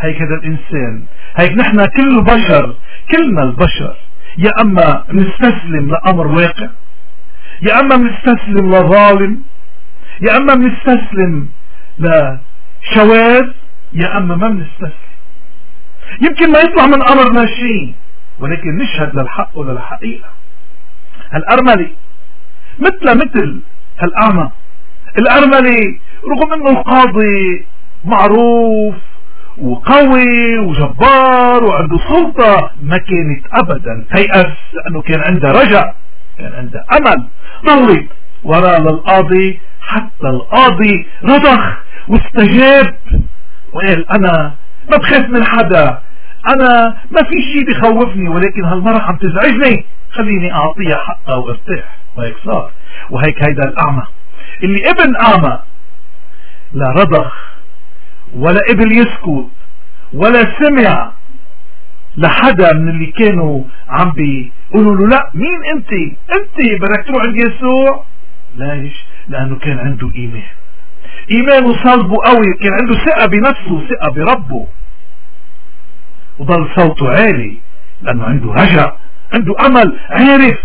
هيك 0.00 0.16
هذا 0.16 0.34
الإنسان. 0.34 1.04
هيك 1.36 1.52
نحن 1.52 1.86
كل 1.86 2.22
بشر 2.22 2.74
كلنا 3.10 3.42
البشر. 3.42 3.96
يا 4.38 4.50
أما 4.60 5.04
نستسلم 5.12 5.90
لأمر 5.90 6.26
واقع 6.26 6.68
يا 7.62 7.80
أما 7.80 7.96
نستسلم 7.96 8.74
لظالم 8.74 9.42
يا 10.20 10.36
أما 10.36 10.54
نستسلم 10.54 11.48
لشواذ 11.98 13.46
يا 13.92 14.18
أما 14.18 14.36
ما 14.36 14.48
بنستسلم. 14.48 15.14
يمكن 16.20 16.52
ما 16.52 16.58
يطلع 16.58 16.86
من 16.86 17.02
أمرنا 17.02 17.46
شيء 17.46 17.94
ولكن 18.38 18.76
نشهد 18.76 19.16
للحق 19.16 19.58
وللحقيقة. 19.58 20.28
هالأرملي 21.30 21.90
مثل 22.78 23.14
مثل 23.18 23.60
هالأعمى. 23.98 24.50
الأرملي 25.18 26.00
رغم 26.30 26.52
أنه 26.52 26.70
القاضي 26.70 27.66
معروف 28.04 28.94
وقوي 29.58 30.58
وجبار 30.58 31.64
وعنده 31.64 31.98
سلطة 32.08 32.70
ما 32.82 32.96
كانت 32.96 33.46
أبدا. 33.52 34.04
تيأس 34.14 34.52
لأنه 34.72 35.02
كان 35.02 35.20
عنده 35.20 35.50
رجع 35.50 35.92
كان 36.38 36.52
عنده 36.52 36.84
أمل. 36.92 37.26
ضلت 37.66 38.06
وراء 38.44 38.80
للقاضي 38.80 39.60
حتى 39.80 40.26
القاضي 40.26 41.06
رضخ 41.24 41.78
واستجاب. 42.08 42.94
وقال 43.72 44.10
أنا 44.10 44.54
ما 44.90 44.96
بخاف 44.96 45.28
من 45.28 45.44
حدا. 45.44 45.98
أنا 46.48 46.96
ما 47.10 47.22
في 47.22 47.42
شيء 47.52 47.64
بخوفني 47.70 48.28
ولكن 48.28 48.64
هالمرة 48.64 48.98
عم 48.98 49.16
تزعجني. 49.16 49.84
خليني 50.10 50.52
أعطيها 50.52 50.96
حقها 50.96 51.34
وأرتاح. 51.34 51.96
وهيك 52.16 52.36
صار. 52.44 52.70
وهيك 53.10 53.42
هيدا 53.42 53.64
الأعمى. 53.64 54.02
اللي 54.62 54.90
ابن 54.90 55.16
أعمى 55.16 55.58
لا 56.74 56.86
رضخ 56.90 57.32
ولا 58.36 58.60
قبل 58.68 58.92
يسكت 58.98 59.48
ولا 60.12 60.44
سمع 60.62 61.12
لحدا 62.16 62.72
من 62.72 62.88
اللي 62.88 63.06
كانوا 63.06 63.64
عم 63.88 64.10
بيقولوا 64.10 64.96
له 64.96 65.06
لا 65.08 65.30
مين 65.34 65.64
أنت؟ 65.76 65.92
أنت 66.36 66.80
بدك 66.80 67.06
تروح 67.06 67.22
عند 67.26 67.36
يسوع؟ 67.36 68.04
ليش؟ 68.56 69.04
لأنه 69.28 69.56
كان 69.58 69.78
عنده 69.78 70.10
إيمان. 70.14 70.42
إيمانه 71.30 71.82
صلبه 71.84 72.16
قوي 72.24 72.54
كان 72.60 72.72
عنده 72.80 72.94
ثقة 73.04 73.26
بنفسه 73.26 73.88
ثقة 73.88 74.12
بربه. 74.14 74.66
وضل 76.38 76.68
صوته 76.76 77.08
عالي 77.10 77.58
لأنه 78.02 78.24
عنده 78.24 78.52
رجع 78.52 78.92
عنده 79.34 79.54
أمل 79.66 79.98
عارف 80.10 80.58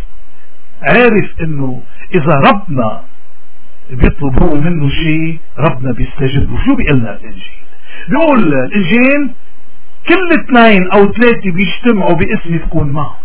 عارف 0.82 1.42
إنه 1.42 1.82
إذا 2.16 2.34
ربنا 2.52 3.04
بيطلب 3.90 4.44
هو 4.44 4.56
منه 4.56 4.90
شيء 4.90 5.40
ربنا 5.58 5.92
بيستجيب 5.94 6.52
له. 6.52 6.66
شو 6.66 6.76
بيقلنا 6.76 7.14
الإنجيل؟ 7.16 7.52
بيقول 8.10 8.54
الإنجيل 8.54 9.30
كل 10.08 10.30
اثنين 10.40 10.92
أو 10.92 11.12
ثلاثة 11.12 11.52
بيجتمعوا 11.52 12.14
باسمي 12.14 12.60
تكون 12.60 12.90
معهم. 12.90 13.16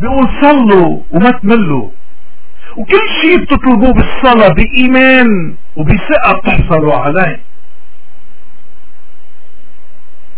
بيقول 0.00 0.28
صلوا 0.42 1.00
وما 1.10 1.30
تملوا. 1.30 1.90
وكل 2.76 3.08
شيء 3.22 3.36
بتطلبوه 3.36 3.92
بالصلاة 3.92 4.48
بإيمان 4.48 5.54
وبثقة 5.76 6.32
بتحصلوا 6.32 6.94
عليه. 6.94 7.40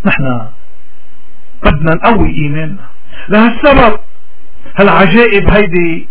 نحن 0.05 0.47
بدنا 1.65 1.95
نقوي 1.95 2.31
إيماننا. 2.31 2.87
لهالسبب 3.29 3.99
هالعجائب 4.77 5.51
هيدي 5.51 6.09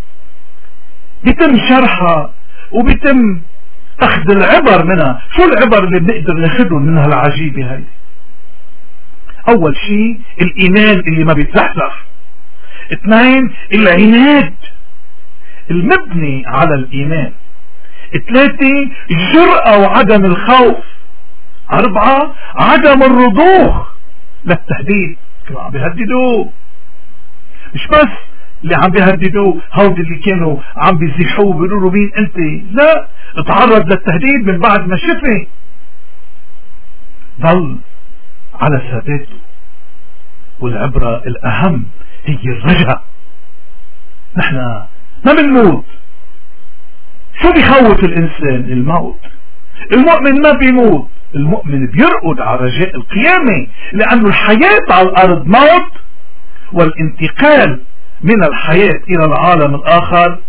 بيتم 1.24 1.58
شرحها 1.70 2.32
وبيتم 2.72 3.40
أخذ 4.02 4.32
العبر 4.32 4.86
منها. 4.86 5.22
شو 5.36 5.44
العبر 5.46 5.84
اللي 5.84 6.00
بنقدر 6.00 6.34
ناخذهم 6.34 6.86
من 6.86 6.98
هالعجيبة 6.98 7.72
هيدي 7.72 7.84
أول 9.50 9.76
شيء 9.78 10.20
الإيمان 10.42 11.00
اللي 11.00 11.24
ما 11.24 11.34
بيتزحزح 11.34 12.04
اثنين 12.94 13.54
العناد. 13.74 14.54
المبني 15.72 16.44
على 16.48 16.76
الإيمان. 16.76 17.32
ثلاثة 18.28 18.90
الجرأة 19.12 19.78
وعدم 19.80 20.26
الخوف. 20.26 20.86
أربعة 21.74 22.36
عدم 22.56 23.04
الرضوخ. 23.04 23.88
للتهديد 24.46 25.18
كانوا 25.48 25.62
عم 25.62 25.72
بيهددوه 25.72 26.52
مش 27.76 27.88
بس 27.88 28.08
اللي 28.64 28.76
عم 28.76 28.92
بيهددوه 28.92 29.62
هودي 29.74 30.02
اللي 30.02 30.18
كانوا 30.18 30.58
عم 30.78 30.98
بيزيحوه 30.98 31.54
بيقولوا 31.54 31.82
له 31.82 31.90
مين 31.92 32.12
أنت؟ 32.18 32.38
لا 32.72 33.08
تعرض 33.48 33.92
للتهديد 33.92 34.48
من 34.48 34.60
بعد 34.60 34.88
ما 34.88 34.96
شفه 34.98 35.48
ظل 37.42 37.78
على 38.60 38.82
ثباته 38.92 39.36
والعبرة 40.60 41.18
الأهم 41.18 41.84
هي 42.26 42.52
الرجاء 42.52 43.04
نحن 44.38 44.56
ما 45.26 45.34
بنموت. 45.34 45.86
شو 47.42 47.54
بيخوف 47.54 48.04
الإنسان؟ 48.04 48.72
الموت. 48.72 49.20
المؤمن 49.94 50.42
ما 50.42 50.52
بيموت. 50.52 51.08
المؤمن 51.36 51.88
بيرقد 51.88 52.40
على 52.40 52.60
رجاء 52.62 52.96
القيامة 52.96 53.68
لأن 53.94 54.26
الحياة 54.26 54.80
على 54.92 55.10
الأرض 55.10 55.46
موت 55.48 55.92
والانتقال 56.74 57.79
من 58.22 58.44
الحياة 58.44 59.01
إلى 59.10 59.25
العالم 59.25 59.75
الآخر 59.75 60.40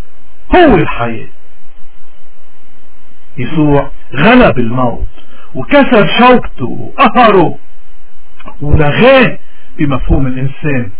هو 0.57 0.74
الحياة. 0.74 1.28
يسوع 3.38 3.90
غلب 4.14 4.59
الموت 4.59 5.07
وكسر 5.54 6.07
شوكته 6.18 6.92
وقهره 6.98 7.59
ولغاه 8.61 9.38
بمفهوم 9.78 10.26
الإنسان. 10.26 10.90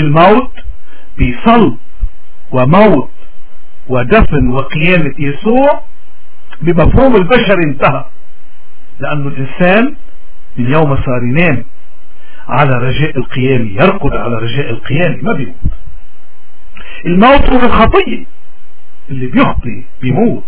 الموت 0.00 0.52
بصلب 1.18 1.76
وموت 2.52 3.10
ودفن 3.88 4.48
وقيامة 4.48 5.14
يسوع 5.18 5.82
بمفهوم 6.60 7.16
البشر 7.16 7.58
انتهى 7.64 8.04
لأن 9.00 9.26
الإنسان 9.26 9.96
من 10.56 10.72
يوم 10.72 10.96
صار 10.96 11.22
ينام 11.22 11.64
على 12.48 12.78
رجاء 12.78 13.18
القيام 13.18 13.66
يرقد 13.68 14.12
على 14.16 14.36
رجاء 14.36 14.70
القيام 14.70 15.18
ما 15.22 15.32
بيموت. 15.32 15.56
الموت 17.06 17.50
هو 17.50 17.58
الخطية 17.66 18.24
اللي 19.10 19.26
بيخطي 19.26 19.84
بيموت. 20.02 20.44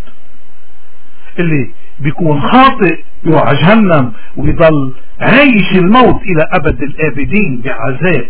اللي 1.38 1.70
بيكون 2.00 2.40
خاطئ 2.40 2.98
يوعى 3.24 3.54
جهنم 3.54 4.12
وبيضل 4.36 4.94
عايش 5.20 5.72
الموت 5.72 6.22
إلى 6.22 6.48
أبد 6.52 6.82
الآبدين 6.82 7.60
بعذاب. 7.64 8.28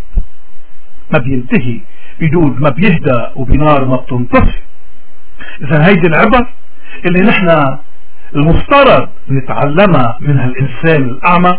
ما 1.13 1.19
بينتهي. 1.19 1.81
بدود 2.21 2.61
ما 2.61 2.71
بيهدى 2.71 3.27
وبنار 3.37 3.85
ما 3.85 3.97
بتنطفي. 3.97 4.59
إذا 5.63 5.87
هيدي 5.87 6.07
العبر 6.07 6.47
اللي 7.07 7.21
نحن 7.21 7.79
المفترض 8.37 9.09
نتعلمها 9.31 10.19
من 10.21 10.39
هالإنسان 10.39 11.03
الأعمى. 11.03 11.59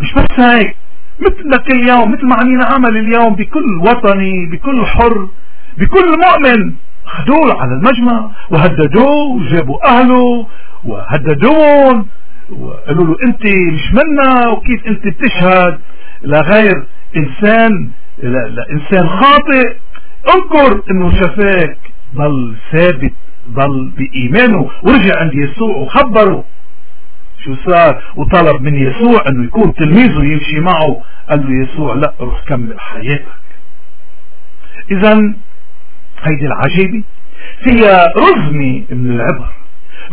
مش 0.00 0.14
بس 0.14 0.40
هيك. 0.40 0.76
مثلك 1.20 1.70
اليوم 1.74 2.12
مثل 2.12 2.26
ما 2.26 2.34
عم 2.34 2.62
عمل 2.62 2.96
اليوم 2.96 3.34
بكل 3.34 3.78
وطني 3.80 4.46
بكل 4.46 4.86
حر. 4.86 5.28
بكل 5.78 6.18
مؤمن. 6.18 6.74
خدوه 7.04 7.62
على 7.62 7.72
المجمع 7.72 8.30
وهددوه 8.50 9.26
وجابوا 9.26 9.86
أهله 9.86 10.46
وهددون 10.84 12.08
وقالوا 12.50 13.04
له 13.06 13.16
أنت 13.26 13.46
مش 13.46 13.92
منا 13.92 14.48
وكيف 14.48 14.86
أنت 14.86 15.06
بتشهد؟ 15.06 15.80
لغير 16.22 16.84
إنسان 17.16 17.90
لانسان 18.22 19.08
خاطئ. 19.08 19.76
انكر 20.34 20.82
إنه 20.90 21.14
شفاك 21.14 21.78
ضل 22.16 22.56
ثابت 22.72 23.12
ضل 23.50 23.92
بإيمانه. 23.96 24.70
ورجع 24.82 25.18
عند 25.20 25.34
يسوع 25.34 25.76
وخبره. 25.76 26.44
شو 27.44 27.54
صار؟ 27.66 28.02
وطلب 28.16 28.62
من 28.62 28.74
يسوع 28.74 29.24
إنه 29.28 29.44
يكون 29.44 29.74
تلميذه 29.74 30.24
يمشي 30.24 30.60
معه. 30.60 31.02
قال 31.30 31.46
له 31.46 31.64
يسوع 31.64 31.94
لا 31.94 32.14
روح 32.20 32.40
كمل 32.46 32.80
حياتك. 32.80 33.40
اذا 34.90 35.34
هيدي 36.22 36.46
العجيبة 36.46 37.02
فيها 37.64 38.12
رزمة 38.16 38.84
من 38.90 39.10
العبر. 39.10 39.52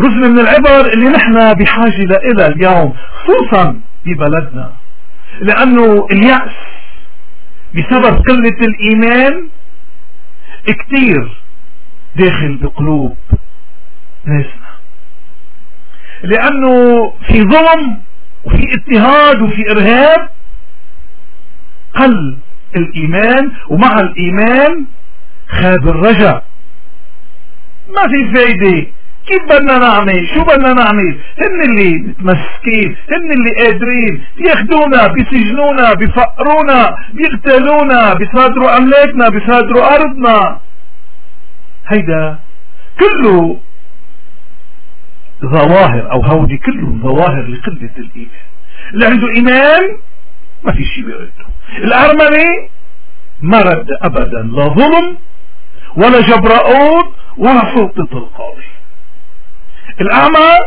رزمة 0.02 0.28
من 0.28 0.40
العبر 0.40 0.94
اللي 0.94 1.10
نحن 1.10 1.54
بحاجة 1.54 2.04
لها 2.04 2.48
اليوم 2.48 2.94
خصوصا 3.24 3.80
في 4.04 4.14
بلدنا 4.14 4.74
لأنه 5.40 6.08
اليأس 6.12 6.52
بسبب 7.76 8.18
قلة 8.28 8.58
الإيمان 8.62 9.48
كتير 10.66 11.42
داخل 12.16 12.58
بقلوب 12.62 13.18
ناسنا. 14.26 14.68
لأنه 16.24 17.10
في 17.28 17.42
ظلم 17.44 18.00
وفي 18.46 18.64
اضطهاد 18.74 19.42
وفي 19.42 19.72
إرهاب 19.72 20.30
قل 21.96 22.38
الإيمان 22.76 23.52
ومع 23.70 24.00
الإيمان 24.00 24.86
خاب 25.48 25.88
الرجاء. 25.88 26.44
ما 27.90 28.02
في 28.02 28.36
فايدة. 28.36 28.88
كيف 29.28 29.44
بدنا 29.44 29.78
نعمل؟ 29.78 30.28
شو 30.34 30.44
بدنا 30.44 30.74
نعمل؟ 30.74 31.20
هن 31.42 31.70
اللي 31.70 31.94
متمسكين 31.94 32.96
هن 33.12 33.32
اللي 33.38 33.52
قادرين. 33.58 34.24
ياخدونا 34.38 35.08
بيسجنونا 35.08 35.94
بيفقرونا 35.94 36.96
بيقتلونا 37.14 38.14
بيصادروا 38.14 38.78
املاكنا 38.78 39.30
بيصادروا 39.30 39.96
أرضنا. 39.96 40.60
هيدا 41.88 42.40
كله 43.00 43.60
ظواهر 45.46 46.12
أو 46.12 46.22
هودي 46.22 46.58
كله 46.58 46.98
ظواهر 47.04 47.48
لقلة 47.48 47.90
الإيمان. 47.98 48.48
اللي 48.94 49.06
عنده 49.06 49.28
إيمان 49.28 49.98
ما 50.64 50.72
في 50.72 50.86
شيء 50.86 51.06
بيرده 51.06 51.32
الارمني 51.78 52.70
ما 53.42 53.62
رد 53.62 53.88
ابدا 54.02 54.42
لا 54.42 54.68
ظلم 54.68 55.18
ولا 55.96 56.22
جبرائون 56.22 57.14
ولا 57.38 57.76
سلطة 57.76 58.18
القاضي. 58.18 58.68
الأعمى 60.02 60.58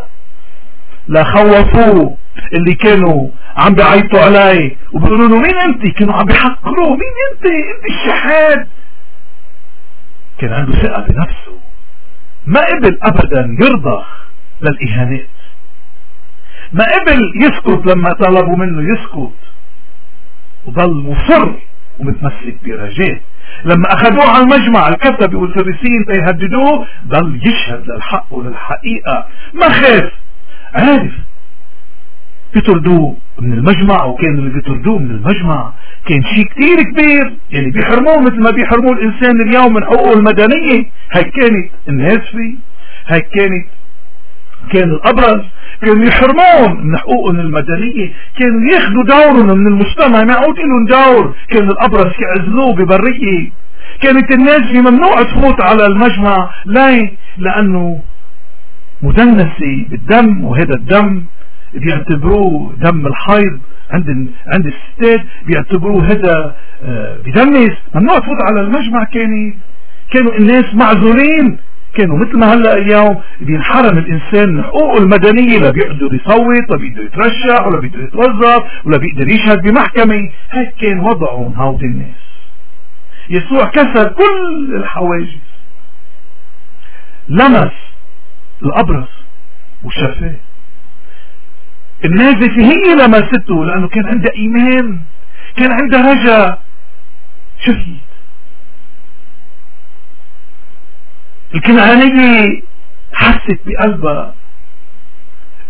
لا 1.09 1.25
خوفوه 1.25 2.17
اللي 2.53 2.75
كانوا 2.75 3.29
عم 3.57 3.75
بيعيطوا 3.75 4.21
عليه 4.21 4.77
وبيقولوا 4.93 5.29
له 5.29 5.37
مين 5.37 5.57
أنت؟ 5.57 5.99
كانوا 5.99 6.15
عم 6.15 6.25
بيحقروه. 6.27 6.91
مين 6.91 7.15
أنت؟ 7.33 7.47
أنت 7.47 7.85
الشحات 7.91 8.69
كان 10.39 10.53
عنده 10.53 10.73
ثقة 10.73 11.03
بنفسه. 11.03 11.59
ما 12.47 12.61
قبل 12.61 12.99
ابدا 13.03 13.57
يرضخ 13.61 14.07
للإهانات. 14.63 15.27
ما 16.73 16.85
قبل 16.85 17.21
يسكت 17.37 17.87
لما 17.87 18.13
طلبوا 18.13 18.57
منه 18.57 18.95
يسكت. 18.95 19.33
وظل 20.67 20.95
مصر 20.95 21.53
ومتمسك 22.01 22.57
برجاء. 22.65 23.21
لما 23.65 23.93
أخذوه 23.93 24.25
على 24.31 24.43
المجمع 24.43 24.89
الكتبة 24.89 25.39
والفريسيين 25.39 26.05
تيهددوه 26.09 26.87
ضل 27.09 27.41
يشهد 27.47 27.85
للحق 27.87 28.27
وللحقيقة. 28.31 29.27
ما 29.55 29.69
خاف؟ 29.69 30.13
عارف. 30.75 31.13
بيطردوه 32.55 33.17
من 33.41 33.53
المجمع 33.53 34.05
وكان 34.05 34.39
اللي 34.39 34.51
بيطردوه 34.51 34.99
من 34.99 35.11
المجمع. 35.11 35.73
كان 36.07 36.23
شيء 36.23 36.45
كتير 36.45 36.83
كبير 36.83 37.37
يعني 37.51 37.71
بيحرموه 37.71 38.21
مثل 38.21 38.41
ما 38.41 38.51
بيحرموه 38.51 38.93
الإنسان 38.93 39.41
اليوم 39.41 39.75
من 39.75 39.85
حقوقه 39.85 40.13
المدنية. 40.13 40.85
هاي 41.13 41.25
كانت 41.25 41.71
الناس 41.89 42.19
فيه 42.19 42.55
هاي 43.07 43.21
كانت 43.21 43.67
كان 44.73 44.91
الأبرز. 44.91 45.45
كانوا 45.83 46.05
يحرمون 46.05 46.87
من 46.87 46.97
حقوقهم 46.97 47.41
المدنية. 47.41 48.13
كانوا 48.39 48.73
ياخذوا 48.73 49.05
دورهم 49.05 49.59
من 49.59 49.67
المجتمع. 49.67 50.25
ما 50.25 50.33
يعود 50.33 50.57
لهم 50.59 50.85
دور. 50.87 51.35
كان 51.51 51.71
الأبرز 51.71 52.13
يعزلوه 52.21 52.75
ببرية. 52.75 53.51
كانت 54.03 54.33
الناس 54.33 54.63
ممنوع 54.75 55.23
تفوت 55.23 55.61
على 55.61 55.87
المجمع. 55.87 56.51
ليه؟ 56.67 57.13
لأنه 57.39 58.01
مدنسة 59.03 59.87
بالدم 59.91 60.45
وهذا 60.45 60.75
الدم 60.75 61.23
بيعتبروه 61.75 62.75
دم 62.79 63.07
الحيض. 63.07 63.61
عند 63.91 64.29
عند 64.55 64.67
الستات 64.67 65.27
بيعتبروه 65.47 66.05
هذا 66.05 66.55
آه، 66.85 67.17
بدمس 67.27 67.77
ممنوع 67.95 68.19
تفوت 68.19 68.43
على 68.43 68.61
المجمع. 68.61 69.05
كان 69.05 69.55
كانوا 70.13 70.35
الناس 70.39 70.75
معزولين. 70.75 71.59
كانوا 71.95 72.19
مثل 72.19 72.39
ما 72.39 72.55
هلأ 72.55 72.75
اليوم 72.75 73.23
بينحرم 73.41 73.99
الإنسان 73.99 74.49
من 74.49 74.65
حقوقه 74.65 74.99
المدنية 74.99 75.59
لا 75.59 75.71
بيقدر 75.71 76.15
يصوت 76.15 76.71
ولا 76.71 76.79
بيقدر 76.79 77.05
يترشح 77.05 77.67
ولا 77.67 77.81
بيقدر 77.81 78.01
يتوظف 78.01 78.65
ولا 78.85 78.99
بيقدر 78.99 79.29
يشهد 79.29 79.63
بمحكمة. 79.63 80.31
هيك 80.51 80.75
كان 80.81 81.01
وضعهم 81.01 81.55
هود 81.57 81.83
الناس. 81.83 82.21
يسوع 83.31 83.65
كسر 83.65 84.09
كل 84.09 84.77
الحواجز. 84.77 85.39
لمس 87.29 87.73
الابرص 88.63 89.09
وشفاه 89.85 90.35
النازفة 92.05 92.63
هي 92.63 92.95
لمسته 92.95 93.65
لأنه 93.65 93.89
كان 93.89 94.07
عندها 94.07 94.33
إيمان 94.37 94.99
كان 95.57 95.73
عندها 95.73 96.13
رجاء. 96.13 96.63
شفيت 97.61 98.10
الكنعانية 101.55 102.63
حست 103.13 103.61
بقلبها 103.67 104.35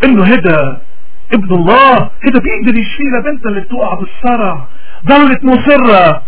إنه 0.04 0.24
هذا 0.24 0.80
ابن 1.32 1.54
الله. 1.54 1.94
هذا 1.96 2.40
بيقدر 2.40 2.78
يشفي 2.78 3.02
لبنتها 3.02 3.48
اللي 3.48 3.60
بتوقع 3.60 3.94
بالصرع 3.94 4.66
ظلت 5.06 5.44
مصرة. 5.44 6.22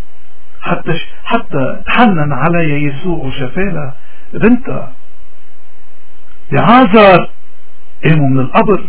حتى 0.61 1.01
حتى 1.25 1.83
تحنن 1.87 2.33
عليها 2.33 2.93
يسوع 2.93 3.25
وشفالها 3.25 3.95
بنتها. 4.33 4.93
لعازر 6.53 7.31
قاموا 8.05 8.29
من 8.29 8.41
القبر. 8.41 8.85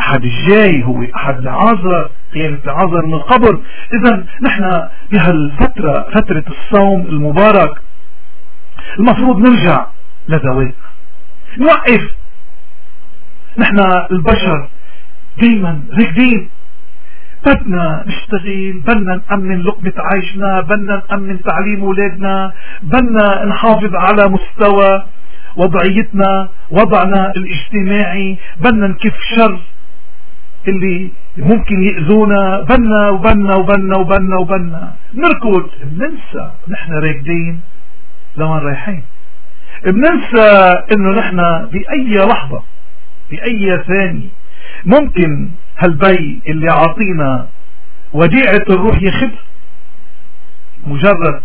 أحد 0.00 0.24
الجاي 0.24 0.84
هو 0.84 1.04
أحد 1.16 1.40
لعازر 1.40 2.10
قيامة 2.34 2.58
لعازر 2.66 3.06
من 3.06 3.14
القبر. 3.14 3.60
اذا 3.92 4.24
نحن 4.42 4.88
بهالفترة 5.12 6.06
فترة 6.14 6.44
الصوم 6.48 7.00
المبارك 7.00 7.70
المفروض 8.98 9.38
نرجع 9.38 9.86
لذواتنا 10.28 10.72
نوقف. 11.58 12.10
نحن 13.58 13.78
البشر 14.10 14.68
دايما 15.40 15.80
راكدين 15.98 16.48
بدنا 17.46 18.04
نشتغل 18.06 18.82
بدنا 18.86 19.20
نأمن 19.30 19.62
لقمة 19.62 19.92
عيشنا 19.98 20.60
بدنا 20.60 21.02
نأمن 21.10 21.42
تعليم 21.42 21.80
أولادنا 21.80 22.52
بدنا 22.82 23.44
نحافظ 23.44 23.94
على 23.94 24.28
مستوى 24.28 25.04
وضعيتنا 25.56 26.48
وضعنا 26.70 27.32
الاجتماعي 27.36 28.38
بدنا 28.60 28.86
نكف 28.86 29.16
شر 29.36 29.58
اللي 30.68 31.10
ممكن 31.36 31.82
يأذونا. 31.82 32.60
بنا 32.60 33.10
وبنا 33.10 33.54
وبنا 33.54 33.96
وبنا 33.96 34.36
وبنا 34.36 34.94
نركض. 35.14 35.70
ننسى. 35.92 36.50
نحن 36.68 36.92
راكدين 36.92 37.60
لوين 38.36 38.58
رايحين. 38.58 39.02
بننسى 39.84 40.74
إنه 40.92 41.10
نحن 41.18 41.36
بأي 41.72 42.26
لحظة 42.26 42.62
بأي 43.30 43.84
ثانية 43.88 44.28
ممكن 44.84 45.50
هالبي 45.78 46.40
اللي 46.48 46.72
عاطينا 46.72 47.46
وديعة 48.12 48.64
الروح 48.70 49.02
يخف. 49.02 49.30
مجرد 50.86 51.40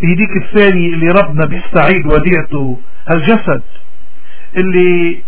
بهديك 0.00 0.36
الثانية 0.42 0.94
اللي 0.94 1.08
ربنا 1.08 1.46
بيستعيد 1.46 2.06
وديعته 2.06 2.78
هالجسد 3.08 3.62
اللي 4.56 5.18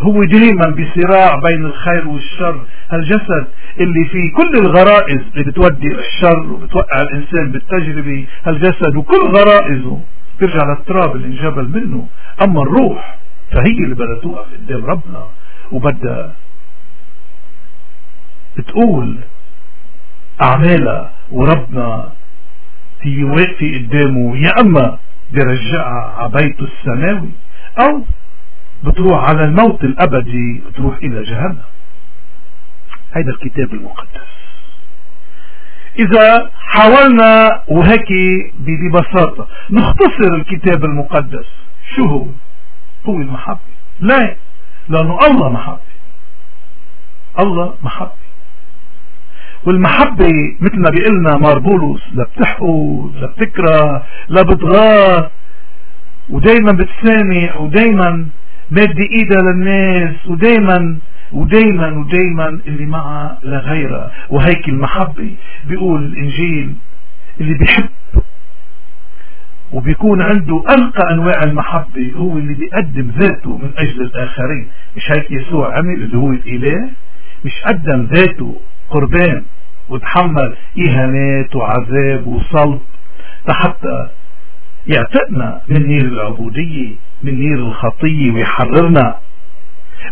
هو 0.00 0.24
دائما 0.24 0.68
بصراع 0.70 1.34
بين 1.36 1.64
الخير 1.64 2.08
والشر 2.08 2.60
هالجسد 2.90 3.46
اللي 3.80 4.04
فيه 4.12 4.32
كل 4.32 4.58
الغرائز 4.58 5.20
اللي 5.34 5.44
بتودي 5.44 5.88
الشر 5.98 6.52
وبتوقع 6.52 7.02
الإنسان 7.02 7.52
بالتجربة 7.52 8.26
هالجسد 8.44 8.96
وكل 8.96 9.26
غرائزه. 9.26 10.00
ترجع 10.42 10.64
للتراب 10.64 11.16
اللي 11.16 11.26
انجبل 11.26 11.68
منه. 11.68 12.06
أما 12.42 12.62
الروح 12.62 13.18
فهي 13.52 13.70
اللي 13.84 13.94
بدها 13.94 14.20
توقف 14.22 14.52
قدام 14.52 14.84
ربنا. 14.84 15.26
وبدها 15.72 16.34
تقول 18.56 19.18
أعمالها 20.42 21.12
وربنا 21.30 22.12
تيجي 23.02 23.24
واقفة 23.24 23.78
قدامه. 23.78 24.36
يا 24.36 24.60
أما 24.60 24.98
برجعها 25.32 26.14
على 26.18 26.30
بيته 26.30 26.64
السماوي 26.64 27.30
أو 27.78 28.04
بتروح 28.84 29.24
على 29.24 29.44
الموت 29.44 29.84
الأبدي 29.84 30.62
بتروح 30.68 30.96
إلى 30.96 31.22
جهنم. 31.22 31.62
هيدا 33.14 33.30
الكتاب 33.30 33.74
المقدس. 33.74 34.41
إذا 35.98 36.50
حاولنا 36.58 37.62
وهيك 37.68 38.08
ببساطة 38.58 39.48
نختصر 39.70 40.34
الكتاب 40.34 40.84
المقدس. 40.84 41.46
شو 41.96 42.04
هو؟ 42.04 42.26
هو 43.06 43.16
المحبة. 43.16 43.58
لا 44.00 44.36
لأنه 44.88 45.18
الله 45.26 45.48
محبة. 45.48 45.92
الله 47.38 47.74
محبة. 47.82 48.22
والمحبة 49.64 50.56
مثل 50.60 50.80
ما 50.80 50.90
بيقلنا 50.90 51.36
مار 51.36 51.58
بولس 51.58 52.02
لا 52.14 52.24
بتحقد 52.24 53.12
لا 53.20 53.26
بتكره 53.26 54.02
لا 54.28 54.42
بتغار. 54.42 55.30
ودايما 56.30 56.72
بتسامح 56.72 57.60
ودايما 57.60 58.26
مادي 58.70 59.08
إيدها 59.12 59.42
للناس 59.42 60.26
ودايما 60.26 60.98
ودايما 61.32 61.98
ودايما 61.98 62.48
اللي 62.66 62.86
معها 62.86 63.38
لغيرها 63.42 64.12
وهيك 64.30 64.68
المحبة 64.68 65.34
بيقول 65.68 66.02
الانجيل 66.04 66.74
اللي 67.40 67.54
بيحب 67.54 67.88
وبيكون 69.72 70.22
عنده 70.22 70.62
أرقى 70.70 71.12
أنواع 71.14 71.42
المحبة 71.42 72.12
هو 72.16 72.38
اللي 72.38 72.54
بيقدم 72.54 73.10
ذاته 73.18 73.56
من 73.56 73.70
أجل 73.76 74.00
الآخرين. 74.02 74.66
مش 74.96 75.10
هيك 75.12 75.30
يسوع 75.30 75.76
عمل 75.78 75.94
اللي 76.02 76.16
هو 76.16 76.30
الإله 76.32 76.90
مش 77.44 77.52
قدم 77.66 78.02
ذاته 78.12 78.60
قربان 78.90 79.42
وتحمل 79.88 80.56
إهانات 80.86 81.56
وعذاب 81.56 82.26
وصلب. 82.26 82.80
حتى 83.48 84.08
يعتقنا 84.86 85.60
من 85.68 85.86
نير 85.86 86.04
العبودية 86.04 86.90
من 87.22 87.34
نير 87.40 87.58
الخطية 87.58 88.30
ويحررنا. 88.30 89.14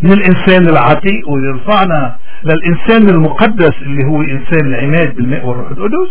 من 0.00 0.12
الإنسان 0.12 0.68
العتيق 0.68 1.28
ويرفعنا 1.28 2.16
للإنسان 2.44 3.08
المقدس 3.08 3.74
اللي 3.82 4.04
هو 4.04 4.22
إنسان 4.22 4.66
العماد 4.74 5.14
بالماء 5.14 5.46
والروح 5.46 5.70
القدس 5.70 6.10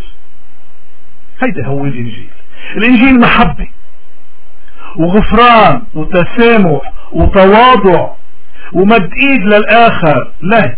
هيدا 1.43 1.65
هو 1.67 1.85
الإنجيل. 1.85 2.29
الإنجيل 2.77 3.19
محبة 3.19 3.67
وغفران 4.95 5.81
وتسامح 5.93 6.81
وتواضع 7.11 8.09
ومد 8.73 9.09
إيد 9.23 9.41
للآخر. 9.41 10.31
لا. 10.41 10.75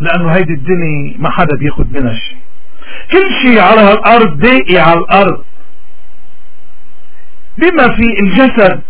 لأنه 0.00 0.30
هيدي 0.30 0.52
الدنيا 0.52 1.14
ما 1.18 1.30
حدا 1.30 1.56
بياخد 1.56 1.92
منها 1.92 2.14
شيء. 2.14 2.38
كل 3.10 3.30
شيء 3.42 3.60
على 3.60 3.80
هالأرض 3.80 4.38
دائي 4.38 4.78
على 4.78 4.98
الأرض. 4.98 5.44
بما 7.58 7.96
في 7.96 8.20
الجسد 8.22 8.80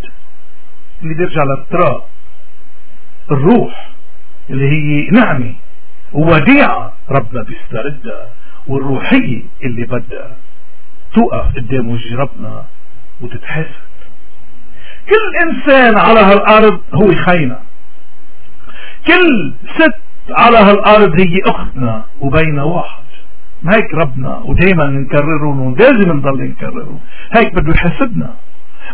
اللي 1.02 1.14
بيرجع 1.14 1.42
للتراب. 1.44 2.02
الروح 3.30 3.90
اللي 4.50 4.68
هي 4.68 5.10
نعمة 5.10 5.54
ووديعة 6.12 6.92
ربنا 7.10 7.42
بيستردها 7.42 8.28
والروحية 8.68 9.42
اللي 9.64 9.84
بدها 9.84 10.36
توقف 11.14 11.56
قدام 11.56 11.88
وجه 11.90 12.16
ربنا 12.16 12.64
وتتحاسب. 13.20 13.88
كل 15.08 15.48
إنسان 15.48 15.98
على 15.98 16.20
هالأرض 16.20 16.80
هو 16.94 17.14
خاينة. 17.14 17.58
كل 19.06 19.52
ست 19.76 20.00
على 20.30 20.58
هالأرض 20.58 21.20
هي 21.20 21.38
أختنا 21.46 22.04
وبين 22.20 22.58
واحد. 22.58 23.02
هيك 23.68 23.94
ربنا 23.94 24.36
ودائما 24.36 24.84
نكررهم 24.84 25.60
ولازم 25.60 26.12
نضل 26.12 26.42
نكررهم. 26.42 27.00
هيك 27.36 27.54
بده 27.54 27.72
يحاسبنا. 27.72 28.34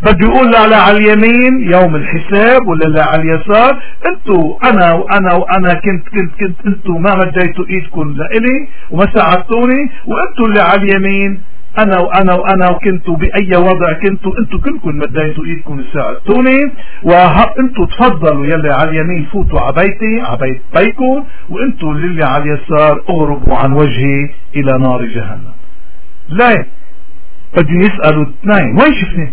بده 0.02 0.26
يقول 0.28 0.50
لا 0.50 0.76
على 0.76 0.98
اليمين 0.98 1.72
يوم 1.72 1.96
الحساب 1.96 2.68
ولا 2.68 2.84
لا 2.84 3.04
على 3.08 3.22
اليسار. 3.22 3.82
أنتوا 4.06 4.70
أنا 4.70 4.92
وأنا 4.92 5.32
وأنا 5.34 5.74
كنت 5.74 6.08
كنت 6.08 6.32
كنت 6.40 6.66
أنتوا 6.66 6.98
ما 6.98 7.14
مديتوا 7.14 7.64
إيدكم 7.70 8.14
لإلي 8.16 8.68
وما 8.90 9.06
ساعدتوني 9.14 9.90
وانتوا 10.06 10.46
اللي 10.46 10.60
على 10.60 10.82
اليمين. 10.82 11.40
أنا 11.78 11.98
وأنا 11.98 12.34
وأنا 12.34 12.70
وكنتوا 12.70 13.16
بأي 13.16 13.56
وضع 13.56 13.92
كنتوا 13.92 14.38
أنتوا 14.38 14.60
كلكم 14.60 14.98
مديتوا 14.98 15.44
إيدكم 15.44 15.84
ساعدتوني 15.92 16.72
وانتوا 17.02 17.86
تفضلوا 17.86 18.46
يلي 18.46 18.72
على 18.72 18.90
اليمين 18.90 19.24
فوتوا 19.32 19.60
على 19.60 19.72
بيتي 19.72 20.20
على 20.20 20.38
بيت 20.40 20.60
بيكم 20.76 21.24
وانتوا 21.50 21.92
اللي 21.92 22.24
على 22.24 22.42
اليسار 22.42 23.02
أغربوا 23.10 23.56
عن 23.56 23.72
وجهي 23.72 24.30
إلى 24.56 24.78
نار 24.78 25.04
جهنم. 25.04 25.54
لا. 26.28 26.64
بدي 27.56 27.76
يسألوا 27.76 28.26
اثنين 28.26 28.80
وين 28.80 28.94
شفناك؟ 28.94 29.32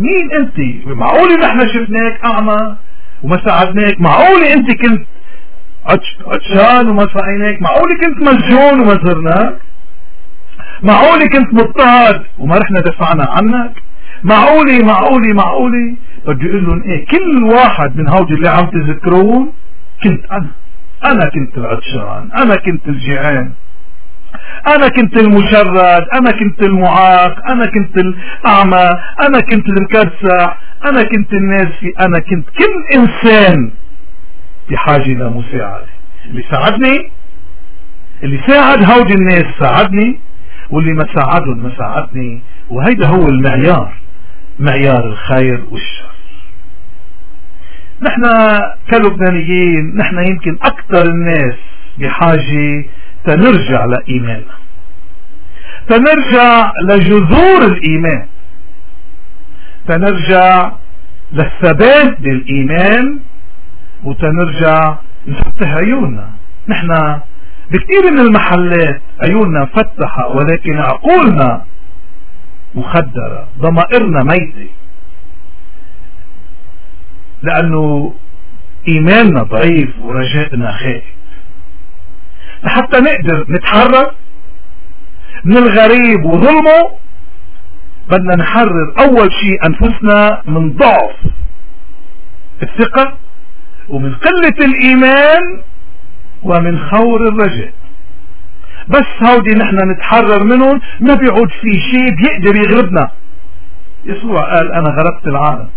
مين 0.00 0.28
انت؟ 0.40 0.86
معقولة 0.86 1.36
نحن 1.46 1.68
شفناك 1.68 2.20
أعمى 2.24 2.76
وما 3.22 3.44
ساعدناك؟ 3.46 4.00
معقولة 4.00 4.52
إنت 4.52 4.70
كنت 4.82 5.06
عطشان 6.26 6.88
وما 6.88 7.06
سعيناك 7.14 7.62
معقولة 7.62 7.94
كنت 8.04 8.18
مسجون 8.28 8.80
وما 8.80 9.00
زرناك؟ 9.04 9.54
معقولة 10.82 11.26
كنت 11.26 11.54
مضطهد 11.54 12.22
وما 12.38 12.58
رحنا 12.58 12.80
دفعنا 12.80 13.24
عنك؟ 13.30 13.72
معقولة 14.22 14.78
معقولة 14.84 15.34
معقولة 15.34 15.94
بدي 16.26 16.50
أقول 16.50 16.64
لهم 16.64 16.82
إيه 16.82 17.06
كل 17.06 17.42
واحد 17.44 17.96
من 17.96 18.08
هودي 18.08 18.34
اللي 18.34 18.48
عم 18.48 18.66
تذكرون 18.66 19.52
كنت 20.02 20.24
أنا. 20.32 20.46
أنا 21.04 21.24
كنت 21.30 21.58
العطشان 21.58 22.28
أنا 22.38 22.56
كنت 22.56 22.88
الجيعان 22.88 23.52
أنا 24.66 24.88
كنت 24.88 25.16
المشرد 25.16 26.04
أنا 26.14 26.30
كنت 26.30 26.62
المعاق 26.62 27.48
أنا 27.50 27.66
كنت 27.66 27.98
الأعمى 27.98 28.90
أنا 29.22 29.40
كنت 29.40 29.68
المكرسح 29.68 30.58
أنا 30.84 31.02
كنت 31.02 31.32
الناسي 31.32 31.92
أنا 32.00 32.18
كنت 32.18 32.48
كل 32.50 32.98
إنسان 32.98 33.70
بحاجة 34.70 35.08
لمساعدة 35.08 35.86
اللي 36.26 36.44
ساعدني 36.50 37.10
اللي 38.22 38.40
ساعد 38.46 38.84
هودي 38.90 39.14
الناس 39.14 39.44
ساعدني 39.60 40.20
واللي 40.70 40.92
ما 40.92 41.06
ساعدهم 41.14 41.58
ما 41.62 41.72
ساعدني. 41.78 42.42
وهيدا 42.70 43.06
هو 43.06 43.28
المعيار 43.28 43.92
معيار 44.58 45.04
الخير 45.06 45.64
والشر. 45.70 46.10
نحن 48.02 48.22
كلبنانيين 48.90 49.96
نحن 49.96 50.18
يمكن 50.18 50.58
أكثر 50.62 51.06
الناس 51.06 51.54
بحاجة 51.98 52.84
تنرجع 53.24 53.84
لإيماننا 53.84 54.60
تنرجع 55.88 56.72
لجذور 56.84 57.64
الإيمان. 57.64 58.26
تنرجع 59.88 60.72
للثبات 61.32 62.20
بالإيمان 62.20 63.18
وتنرجع 64.04 64.96
نفتح 65.26 65.68
عيوننا. 65.68 66.30
نحن 66.68 67.20
بكثير 67.70 68.12
من 68.12 68.18
المحلات 68.18 69.00
عيوننا 69.22 69.62
مفتحة 69.62 70.26
ولكن 70.28 70.78
عقولنا 70.78 71.64
مخدرة 72.74 73.48
ضمائرنا 73.58 74.22
ميتة. 74.22 74.68
لأنه 77.42 78.14
إيماننا 78.88 79.42
ضعيف 79.42 79.90
ورجائنا 80.02 80.72
خائف 80.72 81.04
لحتى 82.64 83.00
نقدر 83.00 83.46
نتحرر 83.48 84.14
من 85.44 85.56
الغريب 85.56 86.24
وظلمه 86.24 86.90
بدنا 88.08 88.36
نحرر 88.36 88.94
أول 88.98 89.32
شيء 89.32 89.66
أنفسنا 89.66 90.42
من 90.46 90.72
ضعف 90.72 91.16
الثقة 92.62 93.16
ومن 93.88 94.14
قلة 94.14 94.66
الإيمان 94.66 95.62
ومن 96.42 96.78
خور 96.78 97.28
الرجاء 97.28 97.72
بس 98.88 99.06
هودي 99.28 99.50
نحن 99.54 99.90
نتحرر 99.90 100.44
منهم 100.44 100.80
ما 101.00 101.14
بيعود 101.14 101.50
في 101.50 101.80
شيء 101.90 102.14
بيقدر 102.16 102.56
يغلبنا 102.56 103.10
يسوع 104.04 104.54
قال 104.54 104.72
أنا 104.72 104.88
غلبت 104.90 105.26
العالم. 105.26 105.68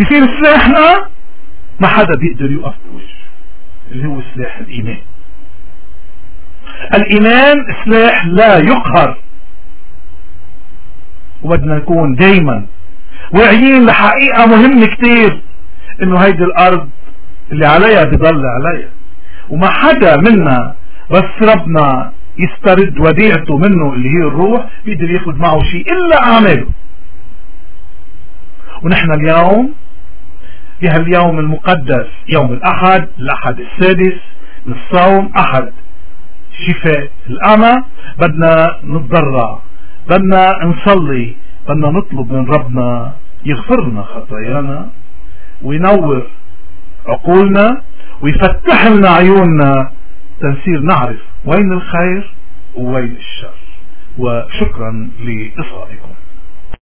بصير 0.00 0.26
سلاحنا 0.26 1.06
ما 1.80 1.88
حدا 1.88 2.14
بيقدر 2.16 2.50
يوقف 2.50 2.74
بوجه 2.92 3.04
اللي 3.92 4.08
هو 4.08 4.20
سلاح 4.34 4.58
الإيمان. 4.58 4.98
الإيمان 6.94 7.56
سلاح 7.84 8.26
لا 8.26 8.58
يقهر. 8.58 9.18
وبدنا 11.42 11.74
نكون 11.76 12.14
دايما 12.14 12.64
واعيين 13.34 13.86
لحقيقة 13.86 14.46
مهمة 14.46 14.86
كتير 14.86 15.40
إنه 16.02 16.18
هيدي 16.18 16.44
الأرض 16.44 16.88
اللي 17.52 17.66
عليها 17.66 18.04
بضل 18.04 18.42
عليها. 18.46 18.88
وما 19.50 19.70
حدا 19.70 20.16
منا 20.16 20.74
بس 21.10 21.42
ربنا 21.42 22.12
يسترد 22.38 22.98
وديعته 23.00 23.58
منه 23.58 23.92
اللي 23.92 24.08
هي 24.08 24.22
الروح 24.28 24.66
بيقدر 24.84 25.10
ياخذ 25.10 25.36
معه 25.36 25.62
شيء 25.62 25.84
إلا 25.92 26.22
أعماله. 26.22 26.66
ونحن 28.82 29.12
اليوم 29.12 29.74
في 30.80 30.88
هاليوم 30.88 31.38
المقدس 31.38 32.06
يوم 32.28 32.52
الأحد 32.52 33.08
الأحد 33.18 33.60
السادس 33.60 34.18
للصوم 34.66 35.32
أحد. 35.38 35.72
شفاء 36.52 37.10
الأعمى 37.26 37.82
بدنا 38.18 38.80
نتضرع 38.84 39.58
بدنا 40.08 40.64
نصلي 40.64 41.34
بدنا 41.68 41.90
نطلب 41.90 42.32
من 42.32 42.50
ربنا 42.50 43.12
يغفر 43.44 43.88
لنا 43.88 44.02
خطايانا 44.02 44.88
وينور 45.62 46.26
عقولنا 47.06 47.82
ويفتح 48.22 48.86
لنا 48.86 49.08
عيوننا 49.10 49.90
تنصير 50.40 50.80
نعرف 50.80 51.18
وين 51.44 51.72
الخير 51.72 52.34
ووين 52.74 53.16
الشر. 53.16 53.54
وشكرا 54.18 55.10
لإصغائكم. 55.20 56.14